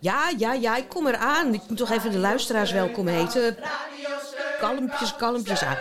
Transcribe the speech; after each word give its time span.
Ja, 0.00 0.32
ja, 0.38 0.52
ja, 0.52 0.76
ik 0.76 0.88
kom 0.88 1.06
eraan. 1.06 1.54
Ik 1.54 1.60
moet 1.68 1.76
toch 1.76 1.90
even 1.90 2.10
de 2.10 2.18
luisteraars 2.18 2.72
welkom 2.72 3.06
heten. 3.06 3.56
Kalmpjes, 4.58 5.16
kalmpjes 5.16 5.62
aan. 5.62 5.78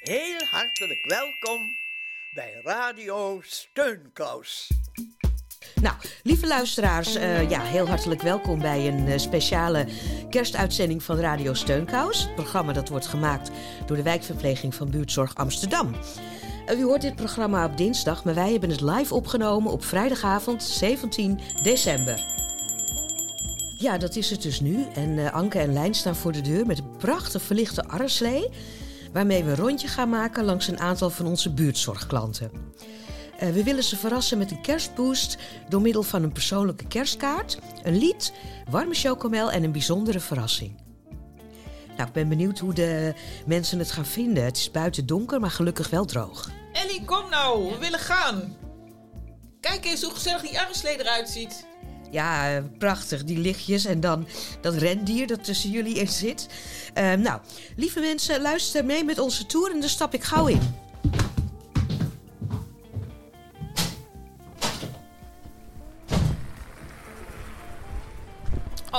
Heel 0.00 0.46
hartelijk 0.50 1.04
welkom 1.08 1.60
bij 2.34 2.60
Radio 2.64 3.40
Steunkous. 3.42 4.70
Nou, 5.80 5.96
lieve 6.22 6.46
luisteraars, 6.46 7.14
eh, 7.14 7.50
ja, 7.50 7.62
heel 7.62 7.88
hartelijk 7.88 8.22
welkom 8.22 8.60
bij 8.60 8.88
een 8.88 9.06
eh, 9.06 9.18
speciale 9.18 9.86
kerstuitzending 10.30 11.02
van 11.02 11.18
Radio 11.18 11.54
Steunkous. 11.54 12.22
Het 12.22 12.34
programma 12.34 12.72
dat 12.72 12.88
wordt 12.88 13.06
gemaakt 13.06 13.50
door 13.86 13.96
de 13.96 14.02
wijkverpleging 14.02 14.74
van 14.74 14.90
Buurtzorg 14.90 15.34
Amsterdam. 15.34 15.94
U 16.74 16.84
hoort 16.84 17.00
dit 17.00 17.16
programma 17.16 17.64
op 17.64 17.76
dinsdag, 17.76 18.24
maar 18.24 18.34
wij 18.34 18.50
hebben 18.50 18.70
het 18.70 18.80
live 18.80 19.14
opgenomen 19.14 19.72
op 19.72 19.84
vrijdagavond 19.84 20.62
17 20.62 21.40
december. 21.62 22.24
Ja, 23.78 23.98
dat 23.98 24.16
is 24.16 24.30
het 24.30 24.42
dus 24.42 24.60
nu. 24.60 24.84
En 24.94 25.32
Anke 25.32 25.58
en 25.58 25.72
Lijn 25.72 25.94
staan 25.94 26.16
voor 26.16 26.32
de 26.32 26.40
deur 26.40 26.66
met 26.66 26.78
een 26.78 26.96
prachtig 26.96 27.42
verlichte 27.42 27.84
arreslee... 27.84 28.48
waarmee 29.12 29.44
we 29.44 29.50
een 29.50 29.56
rondje 29.56 29.88
gaan 29.88 30.08
maken 30.08 30.44
langs 30.44 30.68
een 30.68 30.80
aantal 30.80 31.10
van 31.10 31.26
onze 31.26 31.52
buurtzorgklanten. 31.52 32.50
Uh, 33.42 33.48
we 33.48 33.64
willen 33.64 33.84
ze 33.84 33.96
verrassen 33.96 34.38
met 34.38 34.50
een 34.50 34.60
kerstboost 34.60 35.38
door 35.68 35.80
middel 35.80 36.02
van 36.02 36.22
een 36.22 36.32
persoonlijke 36.32 36.86
kerstkaart, 36.86 37.58
een 37.82 37.98
lied, 37.98 38.32
warme 38.70 38.94
chocomel 38.94 39.50
en 39.50 39.62
een 39.62 39.72
bijzondere 39.72 40.20
verrassing. 40.20 40.85
Nou, 41.96 42.08
ik 42.08 42.14
ben 42.14 42.28
benieuwd 42.28 42.58
hoe 42.58 42.72
de 42.74 43.14
mensen 43.46 43.78
het 43.78 43.90
gaan 43.90 44.06
vinden. 44.06 44.44
Het 44.44 44.56
is 44.56 44.70
buiten 44.70 45.06
donker, 45.06 45.40
maar 45.40 45.50
gelukkig 45.50 45.90
wel 45.90 46.04
droog. 46.04 46.50
Ellie, 46.72 47.04
kom 47.04 47.30
nou, 47.30 47.70
we 47.72 47.78
willen 47.78 47.98
gaan. 47.98 48.56
Kijk 49.60 49.84
eens 49.84 50.02
hoe 50.02 50.12
gezellig 50.12 50.42
die 50.42 50.60
arreslee 50.60 51.00
eruit 51.00 51.28
ziet. 51.28 51.66
Ja, 52.10 52.62
prachtig, 52.78 53.24
die 53.24 53.38
lichtjes 53.38 53.84
en 53.84 54.00
dan 54.00 54.26
dat 54.60 54.74
rendier 54.74 55.26
dat 55.26 55.44
tussen 55.44 55.70
jullie 55.70 55.94
in 55.94 56.08
zit. 56.08 56.48
Uh, 56.98 57.12
nou, 57.12 57.40
lieve 57.76 58.00
mensen, 58.00 58.40
luister 58.40 58.84
mee 58.84 59.04
met 59.04 59.18
onze 59.18 59.46
tour 59.46 59.70
en 59.70 59.80
daar 59.80 59.88
stap 59.88 60.14
ik 60.14 60.22
gauw 60.22 60.46
in. 60.46 60.60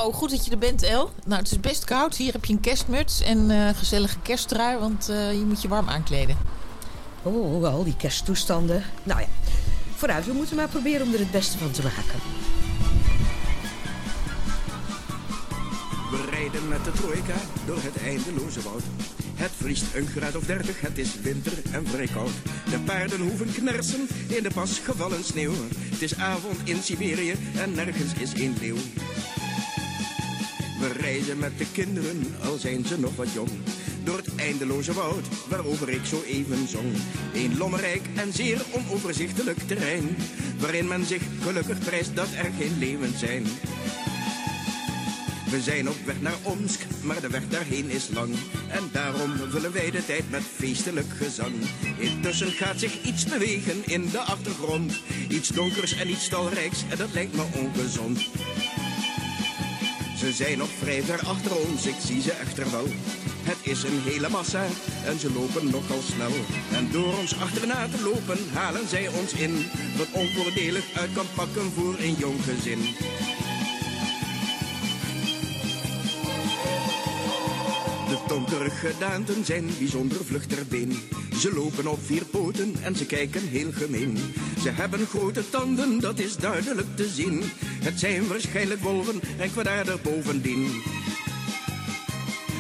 Oh, 0.04 0.14
goed 0.14 0.30
dat 0.30 0.46
je 0.46 0.52
er 0.52 0.58
bent, 0.58 0.84
El. 0.84 1.12
Nou, 1.26 1.42
het 1.42 1.52
is 1.52 1.60
best 1.60 1.84
koud. 1.84 2.16
Hier 2.16 2.32
heb 2.32 2.46
je 2.46 2.54
een 2.54 2.60
kerstmuts 2.60 3.22
en 3.22 3.50
uh, 3.50 3.70
gezellige 3.76 4.20
kersttrui, 4.20 4.78
want 4.78 5.10
uh, 5.10 5.32
je 5.32 5.46
moet 5.46 5.62
je 5.62 5.68
warm 5.68 5.90
aankleden. 5.90 6.38
Oh, 7.24 7.66
al 7.66 7.84
die 7.84 7.96
kersttoestanden. 7.98 8.84
Nou 9.04 9.20
ja, 9.20 9.28
vooruit. 9.96 10.26
We 10.26 10.34
moeten 10.34 10.56
maar 10.56 10.68
proberen 10.68 11.08
om 11.08 11.14
er 11.14 11.20
het 11.20 11.32
beste 11.32 11.58
van 11.58 11.72
te 11.72 11.82
maken. 11.84 12.20
We 16.12 16.30
rijden 16.30 16.68
met 16.68 16.84
de 16.84 16.92
trojka 16.92 17.36
door 17.66 17.80
het 17.82 18.04
eindeloze 18.04 18.62
woud. 18.62 18.84
Het 19.36 19.52
vriest 19.58 19.96
een 19.96 20.08
graad 20.08 20.36
of 20.36 20.44
dertig, 20.44 20.82
het 20.82 20.98
is 20.98 21.20
winter 21.22 21.54
en 21.72 21.88
vrij 21.88 22.08
koud. 22.08 22.32
De 22.70 22.80
paarden 22.80 23.20
hoeven 23.20 23.54
knersen 23.54 24.08
in 24.28 24.44
de 24.44 24.52
pas 24.54 24.80
gevallen 24.80 25.24
sneeuw. 25.24 25.54
Het 25.76 26.02
is 26.02 26.18
avond 26.18 26.58
in 26.64 26.82
Siberië 26.82 27.36
en 27.56 27.74
nergens 27.74 28.14
is 28.14 28.34
een 28.34 28.56
leeuw. 28.60 28.78
We 30.88 30.94
reizen 30.94 31.38
met 31.38 31.58
de 31.58 31.66
kinderen, 31.72 32.36
al 32.44 32.58
zijn 32.58 32.86
ze 32.86 33.00
nog 33.00 33.16
wat 33.16 33.34
jong. 33.34 33.50
Door 34.04 34.18
het 34.18 34.36
eindeloze 34.36 34.94
woud, 34.94 35.26
waarover 35.50 35.90
ik 35.90 36.06
zo 36.06 36.22
even 36.22 36.68
zong. 36.68 36.94
Een 37.34 37.58
lommerrijk 37.58 38.02
en 38.16 38.34
zeer 38.34 38.62
onoverzichtelijk 38.72 39.58
terrein. 39.66 40.16
Waarin 40.60 40.88
men 40.88 41.06
zich 41.06 41.22
gelukkig 41.42 41.80
prijst 41.80 42.16
dat 42.16 42.28
er 42.38 42.52
geen 42.58 42.78
leeuwen 42.80 43.18
zijn. 43.18 43.44
We 45.50 45.62
zijn 45.62 45.90
op 45.90 45.98
weg 46.06 46.22
naar 46.22 46.38
Omsk, 46.44 46.82
maar 47.04 47.22
de 47.22 47.30
weg 47.30 47.48
daarheen 47.50 47.90
is 47.90 48.10
lang. 48.14 48.36
En 48.70 48.90
daarom 48.92 49.32
vullen 49.50 49.74
wij 49.74 49.92
de 49.92 50.06
tijd 50.06 50.30
met 50.30 50.44
feestelijk 50.56 51.10
gezang. 51.18 51.56
Intussen 51.98 52.52
gaat 52.52 52.80
zich 52.80 53.04
iets 53.04 53.24
bewegen 53.24 53.86
in 53.86 54.10
de 54.10 54.20
achtergrond. 54.20 55.02
Iets 55.30 55.50
donkers 55.50 55.94
en 55.94 56.10
iets 56.10 56.28
talrijks, 56.28 56.84
en 56.90 56.98
dat 56.98 57.14
lijkt 57.14 57.36
me 57.36 57.44
ongezond. 57.54 58.30
Ze 60.28 60.34
zijn 60.34 60.58
nog 60.58 60.70
vrij 60.70 61.04
ver 61.04 61.20
achter 61.28 61.56
ons, 61.56 61.86
ik 61.86 61.96
zie 62.00 62.22
ze 62.22 62.32
echter 62.32 62.72
wel. 62.72 62.88
Het 63.44 63.58
is 63.62 63.84
een 63.84 64.02
hele 64.04 64.30
massa 64.30 64.66
en 65.06 65.20
ze 65.20 65.34
lopen 65.34 65.70
nogal 65.70 66.02
snel. 66.02 66.32
En 66.72 66.92
door 66.92 67.18
ons 67.18 67.40
achterna 67.40 67.88
te 67.88 68.04
lopen 68.04 68.38
halen 68.54 68.88
zij 68.88 69.08
ons 69.08 69.34
in. 69.34 69.66
Wat 69.98 70.12
onvoordelig 70.12 70.94
uit 70.94 71.14
kan 71.14 71.26
pakken 71.36 71.72
voor 71.72 71.96
een 72.00 72.14
jong 72.14 72.44
gezin. 72.44 72.80
Donkere 78.28 78.70
gedaanten 78.70 79.46
zijn 79.46 79.70
bijzonder 79.78 80.26
vlug 80.26 80.46
ter 80.46 80.66
been. 80.68 81.00
Ze 81.40 81.54
lopen 81.54 81.88
op 81.88 82.00
vier 82.06 82.26
poten 82.26 82.76
en 82.82 82.96
ze 82.96 83.06
kijken 83.06 83.48
heel 83.48 83.72
gemeen. 83.72 84.18
Ze 84.62 84.70
hebben 84.70 85.06
grote 85.06 85.50
tanden, 85.50 86.00
dat 86.00 86.20
is 86.20 86.36
duidelijk 86.36 86.96
te 86.96 87.08
zien. 87.08 87.44
Het 87.60 88.00
zijn 88.00 88.28
waarschijnlijk 88.28 88.82
wolven 88.82 89.22
en 89.38 89.52
kwaadaardig 89.52 90.02
bovendien. 90.02 90.82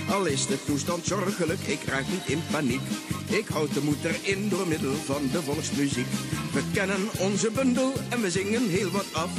Al 0.09 0.25
is 0.25 0.47
de 0.47 0.63
toestand 0.65 1.05
zorgelijk, 1.05 1.59
ik 1.59 1.83
raak 1.85 2.05
niet 2.09 2.27
in 2.37 2.41
paniek. 2.51 2.81
Ik 3.29 3.47
houd 3.47 3.73
de 3.73 3.81
moed 3.83 4.03
erin 4.03 4.49
door 4.49 4.67
middel 4.67 4.93
van 4.93 5.29
de 5.31 5.41
volksmuziek. 5.41 6.07
We 6.53 6.61
kennen 6.73 7.09
onze 7.19 7.51
bundel 7.51 7.93
en 8.09 8.21
we 8.21 8.31
zingen 8.31 8.69
heel 8.69 8.91
wat 8.91 9.13
af. 9.13 9.29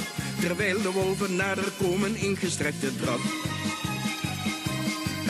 Terwijl 0.41 0.83
de 0.83 0.91
wolven 0.91 1.37
nader 1.37 1.73
komen 1.79 2.17
in 2.17 2.37
gestrekte 2.37 2.97
draf. 2.97 3.57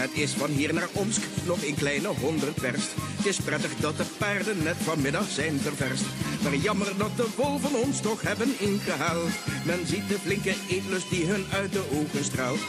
Het 0.00 0.10
is 0.12 0.32
van 0.32 0.50
hier 0.50 0.74
naar 0.74 0.88
Omsk 0.92 1.22
nog 1.46 1.62
een 1.62 1.74
kleine 1.74 2.08
honderd 2.08 2.58
verst. 2.60 2.90
Het 3.16 3.26
is 3.26 3.40
prettig 3.40 3.76
dat 3.80 3.96
de 3.96 4.04
paarden 4.18 4.62
net 4.62 4.76
vanmiddag 4.76 5.28
zijn 5.28 5.58
ververst. 5.60 6.04
Maar 6.42 6.54
jammer 6.54 6.96
dat 6.96 7.16
de 7.16 7.26
wolven 7.36 7.74
ons 7.74 8.00
toch 8.00 8.22
hebben 8.22 8.48
ingehaald. 8.58 9.30
Men 9.64 9.86
ziet 9.86 10.08
de 10.08 10.18
flinke 10.18 10.54
eetlust 10.68 11.10
die 11.10 11.26
hun 11.26 11.44
uit 11.52 11.72
de 11.72 11.84
ogen 11.92 12.24
straalt. 12.24 12.60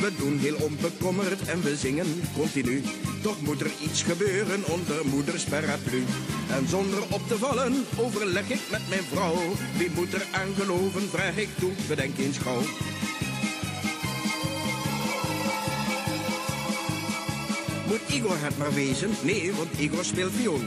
We 0.00 0.12
doen 0.18 0.38
heel 0.38 0.56
onbekommerd 0.56 1.48
en 1.48 1.62
we 1.62 1.76
zingen 1.76 2.22
continu. 2.36 2.82
Toch 3.22 3.40
moet 3.40 3.60
er 3.60 3.70
iets 3.82 4.02
gebeuren 4.02 4.64
onder 4.66 5.06
moeders 5.06 5.44
paraplu. 5.44 6.04
En 6.50 6.68
zonder 6.68 7.02
op 7.10 7.28
te 7.28 7.38
vallen 7.38 7.84
overleg 7.96 8.50
ik 8.50 8.60
met 8.70 8.88
mijn 8.88 9.02
vrouw. 9.12 9.38
Wie 9.76 9.90
moet 9.90 10.12
er 10.12 10.26
aan 10.32 10.54
geloven, 10.56 11.08
vraag 11.08 11.36
ik 11.36 11.48
toe, 11.58 11.72
bedenk 11.88 12.18
eens 12.18 12.38
gauw. 12.38 12.62
Igor 18.06 18.36
het 18.38 18.58
maar 18.58 18.74
wezen? 18.74 19.10
Nee, 19.22 19.52
want 19.52 19.78
Igor 19.78 20.04
speelt 20.04 20.32
viool. 20.32 20.60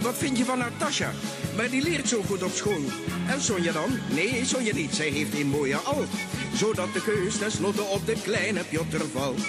Wat 0.00 0.14
vind 0.16 0.38
je 0.38 0.44
van 0.44 0.58
Natasha? 0.58 1.10
Maar 1.56 1.70
die 1.70 1.82
leert 1.82 2.08
zo 2.08 2.22
goed 2.22 2.42
op 2.42 2.52
school. 2.52 2.82
En 3.28 3.40
Sonja 3.40 3.72
dan? 3.72 3.90
Nee, 4.10 4.44
Sonja 4.44 4.74
niet. 4.74 4.94
Zij 4.94 5.08
heeft 5.08 5.34
een 5.34 5.46
mooie 5.46 5.76
al. 5.76 6.04
Zodat 6.54 6.92
de 6.92 7.02
keus 7.02 7.38
tenslotte 7.38 7.82
op 7.82 8.06
de 8.06 8.16
kleine 8.22 8.64
Piotr 8.64 9.04
valt. 9.12 9.40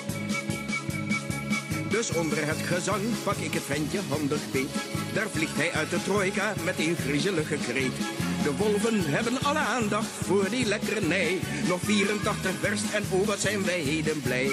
Dus 1.89 2.11
onder 2.11 2.47
het 2.47 2.57
gezang 2.57 3.01
pak 3.23 3.35
ik 3.35 3.53
het 3.53 3.63
ventje 3.63 3.99
handig 4.09 4.51
beet. 4.51 4.69
Daar 5.13 5.29
vliegt 5.29 5.55
hij 5.55 5.71
uit 5.71 5.89
de 5.89 6.03
trojka 6.03 6.53
met 6.63 6.79
een 6.79 6.95
griezelige 6.95 7.55
kreet. 7.55 7.97
De 8.43 8.55
wolven 8.57 9.03
hebben 9.05 9.41
alle 9.41 9.59
aandacht 9.59 10.07
voor 10.07 10.49
die 10.49 10.65
lekkernij. 10.65 11.39
Nog 11.67 11.79
84 11.81 12.51
verst 12.59 12.93
en 12.93 13.03
oh 13.09 13.27
wat 13.27 13.39
zijn 13.39 13.65
wij 13.65 13.79
heden 13.79 14.21
blij. 14.21 14.49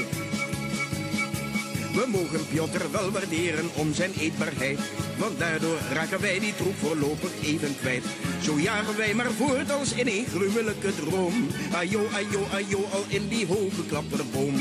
We 1.95 2.05
mogen 2.07 2.47
Piotr 2.49 2.91
wel 2.91 3.11
waarderen 3.11 3.71
om 3.75 3.95
zijn 3.95 4.13
eetbaarheid. 4.19 4.79
Want 5.19 5.39
daardoor 5.39 5.79
raken 5.93 6.21
wij 6.21 6.39
die 6.39 6.55
troep 6.55 6.77
voorlopig 6.79 7.31
even 7.43 7.77
kwijt. 7.81 8.05
Zo 8.43 8.59
jagen 8.59 8.97
wij 8.97 9.15
maar 9.15 9.31
voort 9.31 9.71
als 9.71 9.93
in 9.93 10.07
een 10.07 10.27
gruwelijke 10.27 10.95
droom. 10.95 11.47
Ajo, 11.73 12.07
ajo, 12.13 12.47
ajo, 12.53 12.89
al 12.93 13.05
in 13.09 13.29
die 13.29 13.47
hoge 13.47 13.87
klapperboom. 13.89 14.55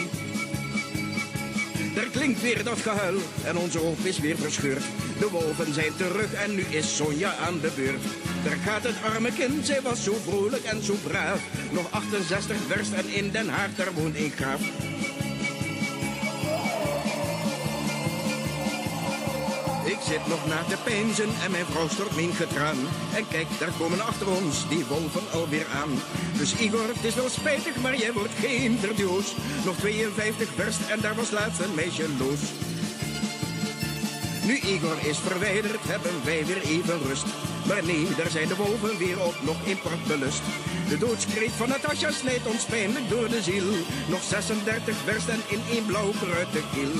Daar 1.95 2.07
klinkt 2.11 2.41
weer 2.41 2.63
dat 2.63 2.79
gehuil 2.79 3.19
en 3.43 3.57
onze 3.57 3.77
hoop 3.77 3.99
is 4.03 4.19
weer 4.19 4.37
verscheurd. 4.37 4.83
De 5.19 5.29
wolven 5.29 5.73
zijn 5.73 5.95
terug 5.97 6.33
en 6.33 6.55
nu 6.55 6.61
is 6.61 6.95
Sonja 6.95 7.35
aan 7.35 7.59
de 7.59 7.71
beurt. 7.75 8.03
Daar 8.43 8.57
gaat 8.65 8.83
het 8.83 8.95
arme 9.13 9.31
kind, 9.31 9.65
zij 9.65 9.81
was 9.81 10.03
zo 10.03 10.17
vrolijk 10.27 10.63
en 10.63 10.83
zo 10.83 10.95
braaf. 11.03 11.39
Nog 11.71 11.91
68 11.91 12.57
verst 12.67 12.91
en 12.93 13.09
in 13.09 13.31
Den 13.31 13.49
Haag, 13.49 13.75
daar 13.75 13.93
woont 13.93 14.15
een 14.15 14.31
graaf. 14.35 14.61
Zit 20.09 20.27
nog 20.27 20.47
na 20.47 20.63
te 20.63 20.77
peinzen 20.83 21.29
en 21.43 21.51
mijn 21.51 21.65
vrouw 21.65 21.87
stort 21.87 22.15
mijn 22.15 22.33
getraan. 22.33 22.77
En 23.15 23.27
kijk, 23.27 23.47
daar 23.59 23.71
komen 23.77 24.01
achter 24.01 24.27
ons 24.27 24.67
die 24.69 24.85
wolven 24.85 25.31
alweer 25.31 25.67
aan. 25.81 25.93
Dus 26.37 26.55
Igor, 26.55 26.87
het 26.87 27.03
is 27.03 27.15
wel 27.15 27.29
spijtig, 27.29 27.75
maar 27.75 27.97
jij 27.97 28.13
wordt 28.13 28.33
geen 28.39 28.77
verdioos. 28.79 29.35
Nog 29.65 29.75
52 29.75 30.49
verst 30.55 30.79
en 30.89 30.99
daar 31.01 31.15
was 31.15 31.31
laatst 31.31 31.59
een 31.59 31.75
meisje 31.75 32.07
los. 32.17 32.41
Nu 34.45 34.55
Igor 34.57 34.97
is 35.03 35.17
verwijderd, 35.17 35.83
hebben 35.87 36.15
wij 36.23 36.45
weer 36.45 36.61
even 36.61 36.99
rust. 37.07 37.25
Maar 37.67 37.83
nee, 37.83 38.07
daar 38.17 38.29
zijn 38.29 38.47
de 38.47 38.55
wolven 38.55 38.97
weer 38.97 39.19
op 39.23 39.35
nog 39.41 39.57
in 39.63 39.77
belust. 40.07 40.41
De 40.89 40.97
doodskreet 40.97 41.51
van 41.51 41.69
Natasja 41.69 42.11
snijdt 42.11 42.47
ons 42.47 42.65
pijnlijk 42.65 43.09
door 43.09 43.29
de 43.29 43.41
ziel. 43.41 43.69
Nog 44.07 44.23
36 44.23 44.95
versen 45.05 45.41
in 45.47 45.61
één 45.69 45.85
blauw 45.85 46.11
de 46.51 46.63
kiel. 46.73 46.95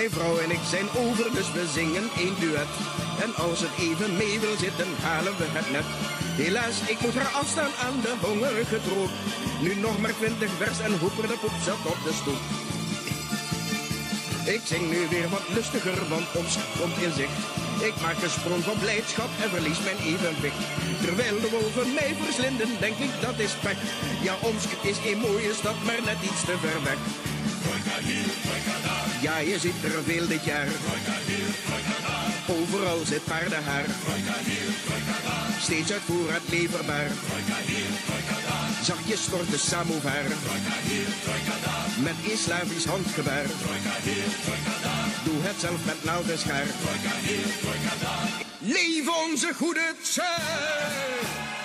Mijn 0.00 0.10
vrouw 0.10 0.36
en 0.38 0.50
ik 0.50 0.64
zijn 0.74 0.88
over, 1.04 1.26
dus 1.38 1.52
we 1.52 1.64
zingen 1.78 2.06
één 2.24 2.36
duet. 2.40 2.72
En 3.24 3.30
als 3.46 3.60
het 3.60 3.74
even 3.86 4.16
mee 4.16 4.40
wil 4.44 4.56
zitten, 4.66 4.88
halen 5.08 5.36
we 5.40 5.46
het 5.48 5.70
net. 5.76 5.88
Helaas, 6.42 6.76
ik 6.92 7.00
moet 7.00 7.18
haar 7.20 7.32
afstaan 7.42 7.72
aan 7.84 7.98
de 8.04 8.14
hongerige 8.26 8.80
troep. 8.86 9.12
Nu 9.64 9.70
nog 9.74 9.96
maar 10.00 10.16
twintig 10.20 10.50
vers 10.62 10.78
en 10.86 10.98
hoeper 11.02 11.26
de 11.28 11.38
poep 11.42 11.56
zat 11.68 11.82
op 11.92 12.00
de 12.06 12.14
stoep. 12.20 12.42
Ik 14.56 14.62
zing 14.70 14.84
nu 14.92 15.00
weer 15.14 15.28
wat 15.36 15.46
lustiger, 15.56 15.98
want 16.14 16.26
ons 16.40 16.52
komt 16.78 16.98
in 17.06 17.14
zicht. 17.20 17.38
Ik 17.88 17.96
maak 18.04 18.18
een 18.22 18.36
sprong 18.38 18.62
van 18.68 18.78
blijdschap 18.84 19.30
en 19.42 19.50
verlies 19.54 19.80
mijn 19.88 20.00
evenwicht. 20.12 20.62
Terwijl 21.04 21.36
de 21.40 21.50
wolven 21.54 21.88
mij 21.98 22.12
verslinden, 22.22 22.70
denk 22.84 22.98
ik 23.06 23.12
dat 23.26 23.36
is 23.46 23.54
pek. 23.64 23.78
Ja, 24.26 24.34
Omsk 24.50 24.70
is 24.90 24.98
een 25.10 25.20
mooie 25.26 25.52
stad, 25.60 25.78
maar 25.86 26.00
net 26.10 26.20
iets 26.28 26.42
te 26.48 26.56
ver 26.64 26.80
weg. 26.88 27.00
Ja, 29.20 29.38
je 29.38 29.58
ziet 29.58 29.84
er 29.84 30.02
veel 30.04 30.26
dit 30.26 30.44
jaar. 30.44 30.66
Overal 32.48 33.04
zit 33.04 33.24
paardenhaar. 33.24 33.84
Steeds 35.60 35.92
uit 35.92 36.02
voorraad 36.06 36.48
leverbaar. 36.48 37.10
Zachtjes 38.82 39.22
stort 39.22 39.50
de 39.50 39.58
samovar. 39.58 40.24
Met 42.02 42.14
een 42.30 42.38
Slavisch 42.38 42.84
handgebaar. 42.84 43.46
Doe 45.24 45.42
het 45.42 45.60
zelf 45.60 45.84
met 45.84 46.04
naald 46.04 46.26
schaar. 46.36 46.66
Leef 48.58 49.08
onze 49.24 49.52
goede 49.54 49.94
tijd! 50.14 51.55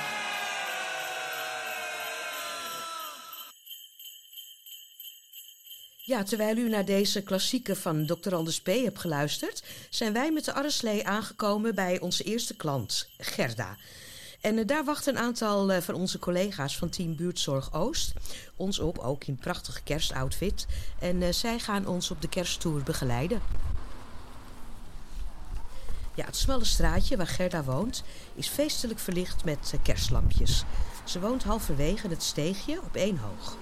Ja, 6.03 6.23
terwijl 6.23 6.57
u 6.57 6.69
naar 6.69 6.85
deze 6.85 7.21
klassieke 7.21 7.75
van 7.75 8.05
Dr. 8.05 8.35
Anders 8.35 8.61
P. 8.61 8.65
hebt 8.65 8.99
geluisterd, 8.99 9.63
zijn 9.89 10.13
wij 10.13 10.31
met 10.31 10.45
de 10.45 10.53
arreslee 10.53 11.07
aangekomen 11.07 11.75
bij 11.75 11.99
onze 11.99 12.23
eerste 12.23 12.55
klant, 12.55 13.09
Gerda. 13.17 13.77
En 14.41 14.57
uh, 14.57 14.67
daar 14.67 14.83
wachten 14.83 15.15
een 15.15 15.21
aantal 15.21 15.71
uh, 15.71 15.77
van 15.77 15.95
onze 15.95 16.19
collega's 16.19 16.77
van 16.77 16.89
Team 16.89 17.15
Buurtzorg 17.15 17.73
Oost 17.73 18.13
ons 18.55 18.79
op, 18.79 18.97
ook 18.97 19.23
in 19.23 19.35
prachtige 19.35 19.81
kerstoutfit. 19.83 20.65
En 20.99 21.21
uh, 21.21 21.31
zij 21.31 21.59
gaan 21.59 21.87
ons 21.87 22.11
op 22.11 22.21
de 22.21 22.29
kersttour 22.29 22.83
begeleiden. 22.83 23.41
Ja, 26.15 26.25
het 26.25 26.37
smalle 26.37 26.65
straatje 26.65 27.17
waar 27.17 27.27
Gerda 27.27 27.63
woont 27.63 28.03
is 28.35 28.47
feestelijk 28.47 28.99
verlicht 28.99 29.45
met 29.45 29.73
kerstlampjes. 29.83 30.63
Ze 31.03 31.19
woont 31.19 31.43
halverwege 31.43 32.07
het 32.07 32.23
steegje 32.23 32.81
op 32.81 32.95
één 32.95 33.17
hoog. 33.17 33.57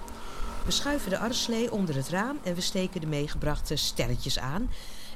We 0.64 0.70
schuiven 0.70 1.10
de 1.10 1.18
arreslee 1.18 1.72
onder 1.72 1.94
het 1.94 2.08
raam 2.08 2.38
en 2.42 2.54
we 2.54 2.60
steken 2.60 3.00
de 3.00 3.06
meegebrachte 3.06 3.76
sterretjes 3.76 4.38
aan. 4.38 4.70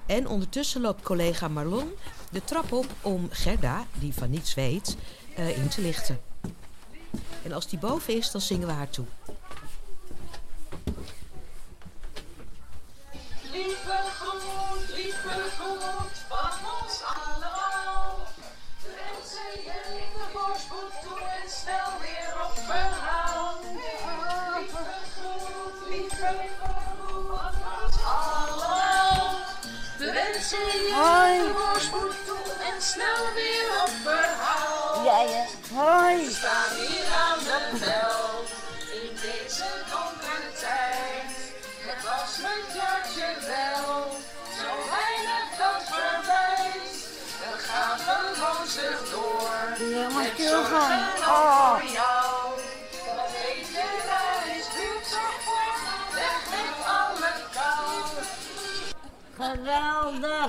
En 0.07 0.29
ondertussen 0.29 0.81
loopt 0.81 1.03
collega 1.03 1.49
Marlon 1.49 1.93
de 2.31 2.45
trap 2.45 2.73
op 2.73 2.87
om 3.01 3.29
Gerda, 3.31 3.87
die 3.99 4.15
van 4.15 4.31
niets 4.31 4.55
weet, 4.55 4.97
uh, 5.39 5.59
in 5.59 5.69
te 5.69 5.81
lichten. 5.81 6.21
En 7.43 7.53
als 7.53 7.69
die 7.69 7.79
boven 7.79 8.17
is, 8.17 8.31
dan 8.31 8.41
zingen 8.41 8.67
we 8.67 8.73
haar 8.73 8.91
toe. 8.91 9.05
Lieve 13.53 14.01
goed, 14.21 14.43
lieve 14.95 15.51
goed, 15.59 16.24
Voorspoed 31.55 32.15
toe 32.27 32.53
en 32.71 32.83
snel 32.83 33.33
weer 33.35 33.83
op 33.83 33.91
verhaal. 34.03 35.05
Ja, 35.05 35.21
ja. 35.21 35.45
Hoi. 35.75 36.27
We 36.27 36.33
staan 36.33 36.77
hier 36.77 37.07
aan 37.27 37.39
de 37.39 37.79
bel 37.79 38.45
in 39.03 39.15
deze 39.15 39.69
donkere 39.91 40.51
tijd. 40.61 41.31
Het 41.89 42.03
was 42.03 42.39
mijn 42.43 42.65
jaartje 42.75 43.29
wel, 43.47 44.17
zo 44.59 44.71
weinig 44.95 45.47
dat 45.59 45.83
verwijt. 45.95 47.09
We 47.41 47.59
gaan 47.59 47.99
gewoon 47.99 48.67
zich 48.69 49.11
door. 49.11 49.89
Ja, 49.89 50.09
maar 50.09 50.23
Met 50.23 50.49
zorgen 50.49 50.81
gaan. 50.81 51.19
Oh. 51.19 52.14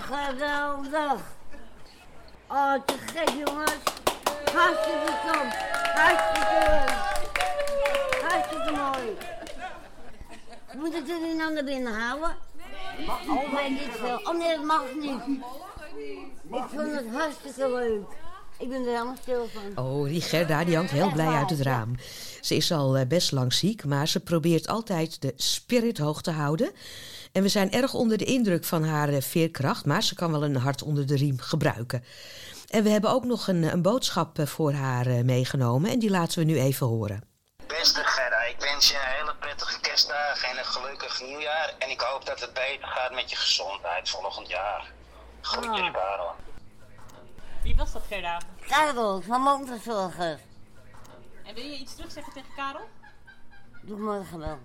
Geweldig. 0.01 1.21
Oh, 2.47 2.73
te 2.85 2.93
gek 3.05 3.29
jongens. 3.29 3.83
Hartstikke 4.53 5.13
top. 5.25 5.47
Hartstikke. 5.93 6.93
Hartstikke 8.27 8.71
mooi. 8.71 9.17
Moet 10.75 10.93
ik 10.93 11.07
jullie 11.07 11.35
nou 11.35 11.53
naar 11.53 11.63
binnen 11.63 11.93
halen? 11.93 12.35
Oh, 13.27 13.53
weet 13.53 13.81
ik 13.81 13.91
veel. 13.91 14.19
Oh 14.23 14.37
nee, 14.37 14.55
dat 14.55 14.65
mag 14.65 14.83
niet. 14.99 15.41
Ik 16.51 16.63
vond 16.73 16.91
het 16.91 17.05
hartstikke 17.11 17.69
leuk. 17.69 18.07
Ik 18.57 18.69
ben 18.69 18.79
er 18.79 18.91
helemaal 18.91 19.15
stil 19.21 19.47
van. 19.53 19.85
Oh, 19.85 20.05
die 20.05 20.21
Gerda 20.21 20.63
die 20.63 20.75
hangt 20.75 20.91
heel 20.91 21.11
blij 21.11 21.27
uit 21.27 21.49
het 21.49 21.61
raam. 21.61 21.95
Ze 22.41 22.55
is 22.55 22.71
al 22.71 22.97
eh, 22.97 23.07
best 23.07 23.31
lang 23.31 23.53
ziek, 23.53 23.85
maar 23.85 24.07
ze 24.07 24.19
probeert 24.19 24.67
altijd 24.67 25.21
de 25.21 25.33
spirit 25.35 25.97
hoog 25.97 26.21
te 26.21 26.31
houden. 26.31 26.71
En 27.35 27.41
we 27.41 27.49
zijn 27.49 27.71
erg 27.71 27.93
onder 27.93 28.17
de 28.17 28.25
indruk 28.25 28.63
van 28.63 28.83
haar 28.83 29.09
eh, 29.09 29.21
veerkracht, 29.21 29.85
maar 29.85 30.03
ze 30.03 30.15
kan 30.15 30.31
wel 30.31 30.43
een 30.43 30.55
hart 30.55 30.81
onder 30.83 31.05
de 31.07 31.15
riem 31.15 31.39
gebruiken. 31.39 32.03
En 32.69 32.83
we 32.83 32.89
hebben 32.89 33.09
ook 33.09 33.23
nog 33.23 33.47
een, 33.47 33.63
een 33.63 33.81
boodschap 33.81 34.39
eh, 34.39 34.45
voor 34.45 34.73
haar 34.73 35.05
eh, 35.05 35.23
meegenomen 35.23 35.89
en 35.91 35.99
die 35.99 36.09
laten 36.09 36.39
we 36.39 36.45
nu 36.45 36.59
even 36.59 36.87
horen. 36.87 37.23
Beste 37.67 38.01
Gerda, 38.03 38.41
ik 38.43 38.55
wens 38.59 38.89
je 38.89 38.95
een 38.95 39.15
hele 39.19 39.35
prettige 39.39 39.79
kerstdagen 39.79 40.49
en 40.49 40.57
een 40.57 40.65
gelukkig 40.65 41.21
nieuwjaar. 41.21 41.73
En 41.79 41.89
ik 41.89 41.99
hoop 42.01 42.25
dat 42.25 42.39
het 42.39 42.53
beter 42.53 42.87
gaat 42.87 43.13
met 43.13 43.29
je 43.29 43.35
gezondheid 43.35 44.09
volgend 44.09 44.47
jaar. 44.49 44.91
Groetjes, 45.41 45.79
Ah. 45.81 45.93
Karel. 45.93 46.31
Wie 47.63 47.75
was 47.75 47.91
dat, 47.91 48.03
Gerda? 48.09 48.41
Karel, 48.67 49.21
van 49.21 49.41
Monterzorgers. 49.41 50.41
En 51.43 51.55
wil 51.55 51.63
je 51.63 51.77
iets 51.77 51.95
terugzeggen 51.95 52.33
tegen 52.33 52.49
Karel? 52.55 52.87
Doe 53.81 53.97
morgen 53.97 54.39
wel. 54.39 54.57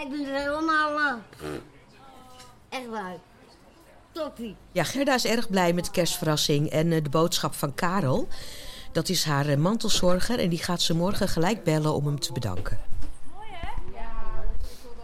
Ik 0.00 0.10
ben 0.10 0.26
er 0.26 0.40
helemaal... 0.40 0.98
eh, 0.98 1.48
echt 2.68 2.88
waar. 2.88 3.16
Toppie. 4.12 4.56
Ja, 4.72 4.84
Gerda 4.84 5.14
is 5.14 5.24
erg 5.24 5.48
blij 5.48 5.72
met 5.72 5.84
de 5.84 5.90
kerstverrassing 5.90 6.70
en 6.70 6.92
eh, 6.92 7.02
de 7.02 7.08
boodschap 7.08 7.54
van 7.54 7.74
Karel. 7.74 8.28
Dat 8.92 9.08
is 9.08 9.24
haar 9.24 9.46
eh, 9.46 9.56
mantelzorger 9.56 10.38
en 10.38 10.48
die 10.48 10.58
gaat 10.58 10.82
ze 10.82 10.94
morgen 10.94 11.28
gelijk 11.28 11.64
bellen 11.64 11.94
om 11.94 12.06
hem 12.06 12.20
te 12.20 12.32
bedanken. 12.32 12.78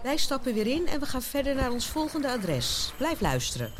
Wij 0.02 0.16
stappen 0.16 0.54
weer 0.54 0.66
in 0.66 0.86
en 0.86 1.00
we 1.00 1.06
gaan 1.06 1.22
verder 1.22 1.54
naar 1.54 1.70
ons 1.70 1.86
volgende 1.86 2.30
adres. 2.30 2.92
Blijf 2.96 3.20
luisteren. 3.20 3.72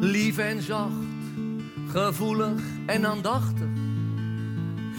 Lief 0.00 0.38
en 0.38 0.62
zacht, 0.62 0.92
gevoelig 1.98 2.62
en 2.86 3.06
aandachtig. 3.06 3.68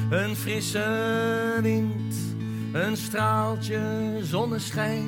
Een 0.10 0.36
frisse 0.36 1.60
wind, 1.62 2.16
een 2.72 2.98
straaltje 2.98 3.82
zonneschijn. 4.22 5.08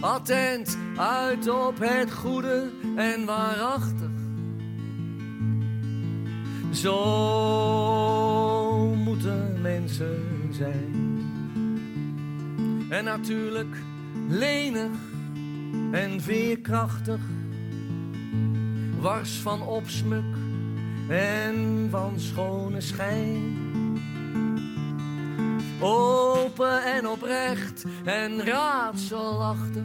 Attent 0.00 0.78
uit 0.96 1.48
op 1.48 1.78
het 1.78 2.12
goede 2.12 2.70
en 2.96 3.24
waarachtig. 3.24 4.10
Zo 6.70 6.96
moeten 8.96 9.60
mensen 9.60 10.48
zijn. 10.50 11.26
En 12.88 13.04
natuurlijk 13.04 13.76
lenig 14.28 14.90
en 15.92 16.20
veerkrachtig 16.20 17.20
wars 19.00 19.30
van 19.30 19.62
opsmuk 19.62 20.36
en 21.08 21.86
van 21.90 22.20
schone 22.20 22.80
schijn. 22.80 23.56
Open 25.80 26.84
en 26.84 27.08
oprecht 27.08 27.84
en 28.04 28.44
raadselachtig. 28.44 29.82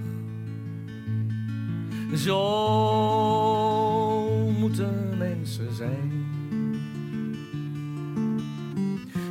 Zo 2.16 2.40
moeten 4.58 5.18
mensen 5.18 5.74
zijn. 5.74 6.26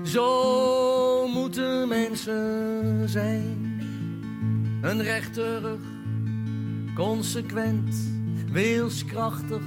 Zo 0.02 1.28
moeten 1.28 1.88
mensen 1.88 3.08
zijn. 3.08 3.80
Een 4.80 5.02
rechte 5.02 5.58
rug, 5.58 5.80
consequent, 6.94 7.94
wilskrachtig. 8.52 9.62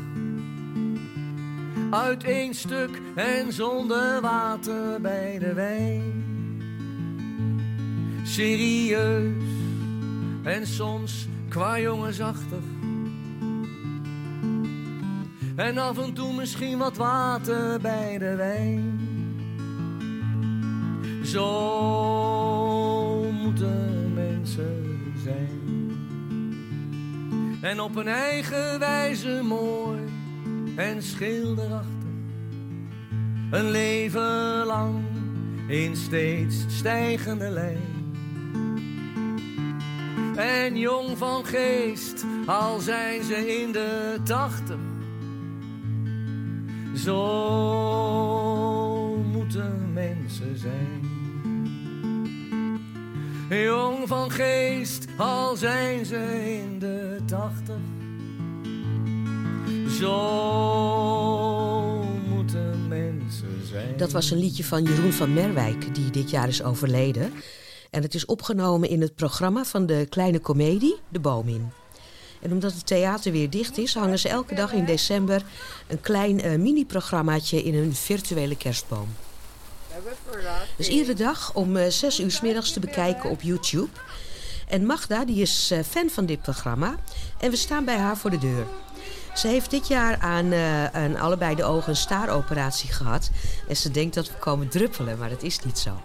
Uit 1.89 2.23
één 2.23 2.53
stuk 2.53 3.01
en 3.15 3.53
zonder 3.53 4.21
water 4.21 5.01
bij 5.01 5.39
de 5.39 5.53
wijn. 5.53 6.23
Serieus 8.23 9.43
en 10.43 10.67
soms 10.67 11.27
qua 11.49 11.79
jongensachtig. 11.79 12.63
En 15.55 15.77
af 15.77 15.97
en 15.97 16.13
toe 16.13 16.33
misschien 16.33 16.77
wat 16.77 16.97
water 16.97 17.81
bij 17.81 18.17
de 18.17 18.35
wijn. 18.35 18.99
Zo 21.23 21.51
moeten 23.31 24.13
mensen 24.13 25.13
zijn. 25.23 25.64
En 27.65 27.79
op 27.79 27.95
een 27.95 28.07
eigen 28.07 28.79
wijze 28.79 29.41
mooi 29.43 29.99
en 30.75 31.03
schilderachtig. 31.03 31.89
Een 33.51 33.71
leven 33.71 34.65
lang 34.65 35.03
in 35.67 35.95
steeds 35.95 36.55
stijgende 36.67 37.49
lijn. 37.49 38.13
En 40.35 40.77
jong 40.77 41.17
van 41.17 41.45
geest, 41.45 42.25
al 42.45 42.79
zijn 42.79 43.23
ze 43.23 43.61
in 43.61 43.71
de 43.71 44.17
tachtig. 44.23 44.79
Zo 46.95 47.15
moeten 49.31 49.93
mensen 49.93 50.57
zijn. 50.57 51.14
Jong 53.49 54.07
van 54.07 54.31
geest, 54.31 55.05
al 55.17 55.55
zijn 55.55 56.05
ze 56.05 56.45
in 56.61 56.79
de 56.79 57.19
tachtig. 57.25 57.75
Zo 59.99 60.13
moeten 62.29 62.87
mensen 62.87 63.67
zijn. 63.67 63.97
Dat 63.97 64.11
was 64.11 64.31
een 64.31 64.37
liedje 64.37 64.63
van 64.63 64.83
Jeroen 64.83 65.11
van 65.11 65.33
Merwijk, 65.33 65.95
die 65.95 66.09
dit 66.09 66.29
jaar 66.29 66.47
is 66.47 66.63
overleden. 66.63 67.33
En 67.91 68.01
het 68.01 68.13
is 68.13 68.25
opgenomen 68.25 68.89
in 68.89 69.01
het 69.01 69.15
programma 69.15 69.63
van 69.63 69.85
de 69.85 70.05
kleine 70.09 70.39
komedie 70.39 70.95
De 71.09 71.19
Boom 71.19 71.47
in. 71.47 71.71
En 72.41 72.51
omdat 72.51 72.73
het 72.73 72.85
theater 72.85 73.31
weer 73.31 73.49
dicht 73.49 73.77
is, 73.77 73.93
hangen 73.93 74.19
ze 74.19 74.29
elke 74.29 74.55
dag 74.55 74.73
in 74.73 74.85
december 74.85 75.43
een 75.87 76.01
klein 76.01 76.41
eh, 76.41 76.57
mini-programmaatje 76.57 77.63
in 77.63 77.75
een 77.75 77.95
virtuele 77.95 78.57
kerstboom. 78.57 79.07
Dus 80.75 80.87
iedere 80.87 81.13
dag 81.13 81.53
om 81.53 81.77
eh, 81.77 81.89
zes 81.89 82.19
uur 82.19 82.31
's 82.31 82.41
middags 82.41 82.71
te 82.71 82.79
bekijken 82.79 83.29
op 83.29 83.41
YouTube. 83.41 83.89
En 84.67 84.85
Magda 84.85 85.25
die 85.25 85.41
is 85.41 85.71
eh, 85.71 85.79
fan 85.89 86.09
van 86.09 86.25
dit 86.25 86.41
programma 86.41 86.95
en 87.39 87.49
we 87.49 87.55
staan 87.55 87.85
bij 87.85 87.97
haar 87.97 88.17
voor 88.17 88.29
de 88.29 88.37
deur. 88.37 88.65
Ze 89.35 89.47
heeft 89.47 89.69
dit 89.69 89.87
jaar 89.87 90.17
aan, 90.17 90.51
eh, 90.51 90.85
aan 90.85 91.15
allebei 91.15 91.55
de 91.55 91.63
ogen 91.63 91.89
een 91.89 91.95
staaroperatie 91.95 92.91
gehad. 92.91 93.29
En 93.67 93.75
ze 93.75 93.91
denkt 93.91 94.15
dat 94.15 94.27
we 94.27 94.33
komen 94.33 94.69
druppelen, 94.69 95.17
maar 95.17 95.29
dat 95.29 95.43
is 95.43 95.59
niet 95.59 95.79
zo. 95.79 96.01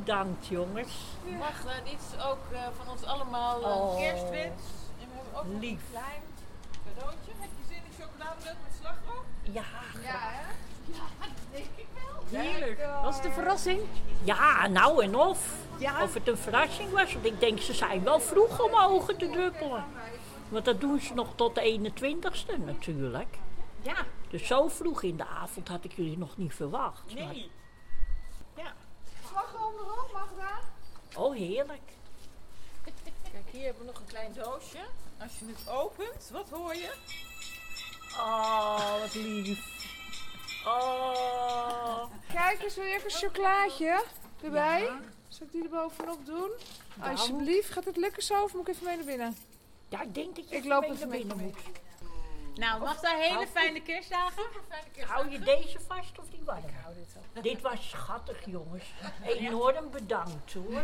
Bedankt, 0.00 0.46
jongens. 0.46 0.92
Magda, 1.38 1.74
dit 1.84 1.92
is 2.12 2.24
ook 2.24 2.38
eh, 2.52 2.58
van 2.76 2.88
ons 2.92 3.04
allemaal 3.04 3.56
een 3.64 3.70
Oh. 3.72 3.96
kerstwens. 3.98 4.62
En 5.00 5.06
we 5.10 5.14
hebben 5.14 5.40
ook 5.54 5.60
Lief. 5.60 5.70
een 5.70 5.78
klein 5.90 6.22
cadeautje. 6.94 7.30
Heb 7.38 7.50
je 7.58 7.64
zin 7.74 7.76
in 7.76 8.04
chocolademelk 8.04 8.56
met 8.64 8.74
slagroom? 8.80 9.24
Ja, 9.42 9.62
Ja, 10.02 10.18
hè? 10.18 10.46
Ja, 10.92 11.06
dat 11.20 11.28
denk 11.52 11.66
ik 11.76 11.86
wel. 11.94 12.40
Heerlijk. 12.40 12.86
Was 13.02 13.14
het 13.16 13.24
een 13.24 13.30
eh, 13.30 13.36
verrassing? 13.36 13.80
Ja, 14.24 14.66
nou 14.66 15.02
en 15.04 15.14
of. 15.16 15.54
Of 16.02 16.14
het 16.14 16.28
een 16.28 16.36
verrassing 16.38 16.90
was. 16.90 17.12
Want 17.12 17.24
ik 17.24 17.40
denk, 17.40 17.60
ze 17.60 17.72
zijn 17.74 18.02
wel 18.04 18.20
vroeg 18.20 18.60
om 18.60 18.74
ogen 18.74 19.16
te 19.16 19.30
druppelen. 19.30 19.84
Want 20.48 20.64
dat 20.64 20.80
doen 20.80 21.00
ze 21.00 21.14
nog 21.14 21.28
tot 21.34 21.54
de 21.54 21.60
21ste 21.80 22.64
natuurlijk. 22.64 23.38
Ja. 23.82 23.96
Dus 24.28 24.46
zo 24.46 24.68
vroeg 24.68 25.02
in 25.02 25.16
de 25.16 25.26
avond 25.26 25.68
had 25.68 25.84
ik 25.84 25.92
jullie 25.92 26.18
nog 26.18 26.36
niet 26.36 26.54
verwacht. 26.54 27.14
Nee. 27.14 27.24
Ja. 27.38 27.42
Slagroom 29.36 29.74
erop, 29.74 30.10
Magda? 30.12 30.60
oh, 31.16 31.34
heerlijk. 31.34 31.90
Kijk, 33.32 33.44
hier 33.50 33.64
hebben 33.64 33.80
we 33.86 33.90
nog 33.92 34.00
een 34.00 34.06
klein 34.06 34.32
doosje. 34.32 34.78
Als 35.20 35.38
je 35.38 35.44
het 35.46 35.68
opent, 35.68 36.28
wat 36.32 36.48
hoor 36.50 36.74
je? 36.74 36.92
Oh, 38.16 39.00
wat 39.00 39.14
lief. 39.14 39.58
Oh. 40.66 42.02
Kijk 42.32 42.62
eens, 42.62 42.74
wil 42.74 42.84
je 42.84 42.90
even 42.94 43.04
een 43.04 43.10
chocolaatje 43.16 44.04
erbij? 44.42 44.82
Ja. 44.82 45.00
Zal 45.28 45.46
ik 45.46 45.52
die 45.52 45.62
er 45.62 45.68
bovenop 45.68 46.26
doen? 46.26 46.50
Alsjeblieft, 47.00 47.70
gaat 47.70 47.84
het 47.84 47.96
lukken 47.96 48.22
zo 48.22 48.42
of 48.42 48.52
moet 48.54 48.68
ik 48.68 48.74
even 48.74 48.84
mee 48.86 48.96
naar 48.96 49.04
binnen? 49.04 49.36
Ja, 49.88 50.02
ik 50.02 50.14
denk 50.14 50.36
dat 50.36 50.48
je 50.48 50.54
Ik 50.54 50.58
even 50.58 50.68
loop 50.68 50.80
mee 50.80 50.90
even 50.90 51.08
naar 51.08 51.18
mee. 51.18 51.26
binnen 51.26 51.44
moet. 51.46 51.56
Nou, 52.56 52.80
Magda, 52.80 53.16
hele 53.16 53.46
fijne 53.52 53.82
kerstdagen. 53.82 54.42
Hou 55.06 55.30
je 55.30 55.38
deze 55.38 55.78
vast 55.86 56.18
of 56.18 56.24
die 56.30 56.42
warm? 56.44 56.58
Ik 56.58 56.74
hou 56.82 56.94
dit 56.94 57.14
wel. 57.32 57.42
Dit 57.42 57.60
was 57.62 57.88
schattig, 57.88 58.38
jongens. 58.46 58.84
Enorm 59.24 59.90
bedankt, 59.92 60.52
hoor. 60.52 60.82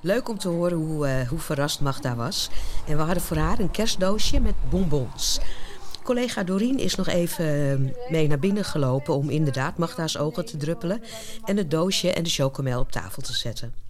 Leuk 0.00 0.28
om 0.28 0.38
te 0.38 0.48
horen 0.48 0.78
hoe, 0.78 1.06
eh, 1.06 1.28
hoe 1.28 1.38
verrast 1.38 1.80
Magda 1.80 2.14
was. 2.14 2.50
En 2.86 2.96
we 2.96 3.02
hadden 3.02 3.22
voor 3.22 3.36
haar 3.36 3.58
een 3.58 3.70
kerstdoosje 3.70 4.40
met 4.40 4.54
bonbons. 4.70 5.40
Collega 6.02 6.42
Dorien 6.42 6.78
is 6.78 6.94
nog 6.94 7.06
even 7.06 7.70
eh, 7.70 8.10
mee 8.10 8.28
naar 8.28 8.38
binnen 8.38 8.64
gelopen 8.64 9.14
om 9.14 9.30
inderdaad 9.30 9.78
Magda's 9.78 10.16
ogen 10.16 10.44
te 10.44 10.56
druppelen. 10.56 11.02
En 11.44 11.56
het 11.56 11.70
doosje 11.70 12.12
en 12.12 12.22
de 12.22 12.30
chocomel 12.30 12.80
op 12.80 12.92
tafel 12.92 13.22
te 13.22 13.32
zetten. 13.32 13.87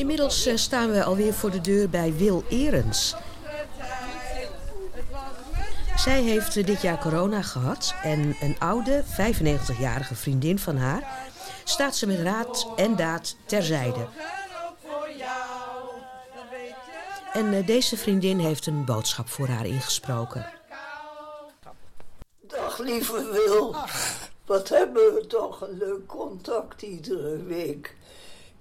Inmiddels 0.00 0.46
eh, 0.46 0.56
staan 0.56 0.90
we 0.90 1.04
alweer 1.04 1.34
voor 1.34 1.50
de 1.50 1.60
deur 1.60 1.88
bij 1.88 2.14
Wil 2.16 2.44
Erens. 2.48 3.14
Zij 5.96 6.22
heeft 6.22 6.56
eh, 6.56 6.66
dit 6.66 6.82
jaar 6.82 6.98
corona 6.98 7.42
gehad 7.42 7.94
en 8.02 8.36
een 8.40 8.56
oude, 8.58 9.04
95-jarige 9.04 10.14
vriendin 10.14 10.58
van 10.58 10.76
haar 10.76 11.28
staat 11.64 11.96
ze 11.96 12.06
met 12.06 12.20
raad 12.20 12.66
en 12.76 12.96
daad 12.96 13.36
terzijde. 13.44 14.06
En 17.32 17.54
eh, 17.54 17.66
deze 17.66 17.96
vriendin 17.96 18.38
heeft 18.38 18.66
een 18.66 18.84
boodschap 18.84 19.28
voor 19.28 19.48
haar 19.48 19.66
ingesproken. 19.66 20.52
Dag 22.40 22.78
lieve 22.78 23.30
Wil. 23.32 23.76
Wat 24.44 24.68
hebben 24.68 25.14
we 25.14 25.26
toch 25.26 25.60
een 25.60 25.78
leuk 25.78 26.06
contact 26.06 26.82
iedere 26.82 27.42
week. 27.42 27.98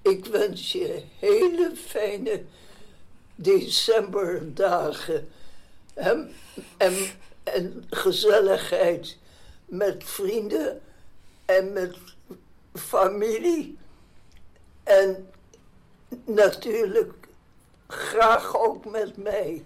Ik 0.09 0.25
wens 0.25 0.71
je 0.71 1.03
hele 1.19 1.71
fijne 1.75 2.43
decemberdagen. 3.35 5.29
En, 5.93 6.33
en, 6.77 6.95
en 7.43 7.85
gezelligheid 7.89 9.17
met 9.65 10.03
vrienden 10.03 10.81
en 11.45 11.73
met 11.73 11.95
familie. 12.73 13.77
En 14.83 15.29
natuurlijk 16.25 17.13
graag 17.87 18.57
ook 18.57 18.85
met 18.85 19.17
mij. 19.17 19.63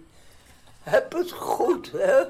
Heb 0.82 1.14
het 1.14 1.32
goed, 1.32 1.92
hè? 1.92 2.24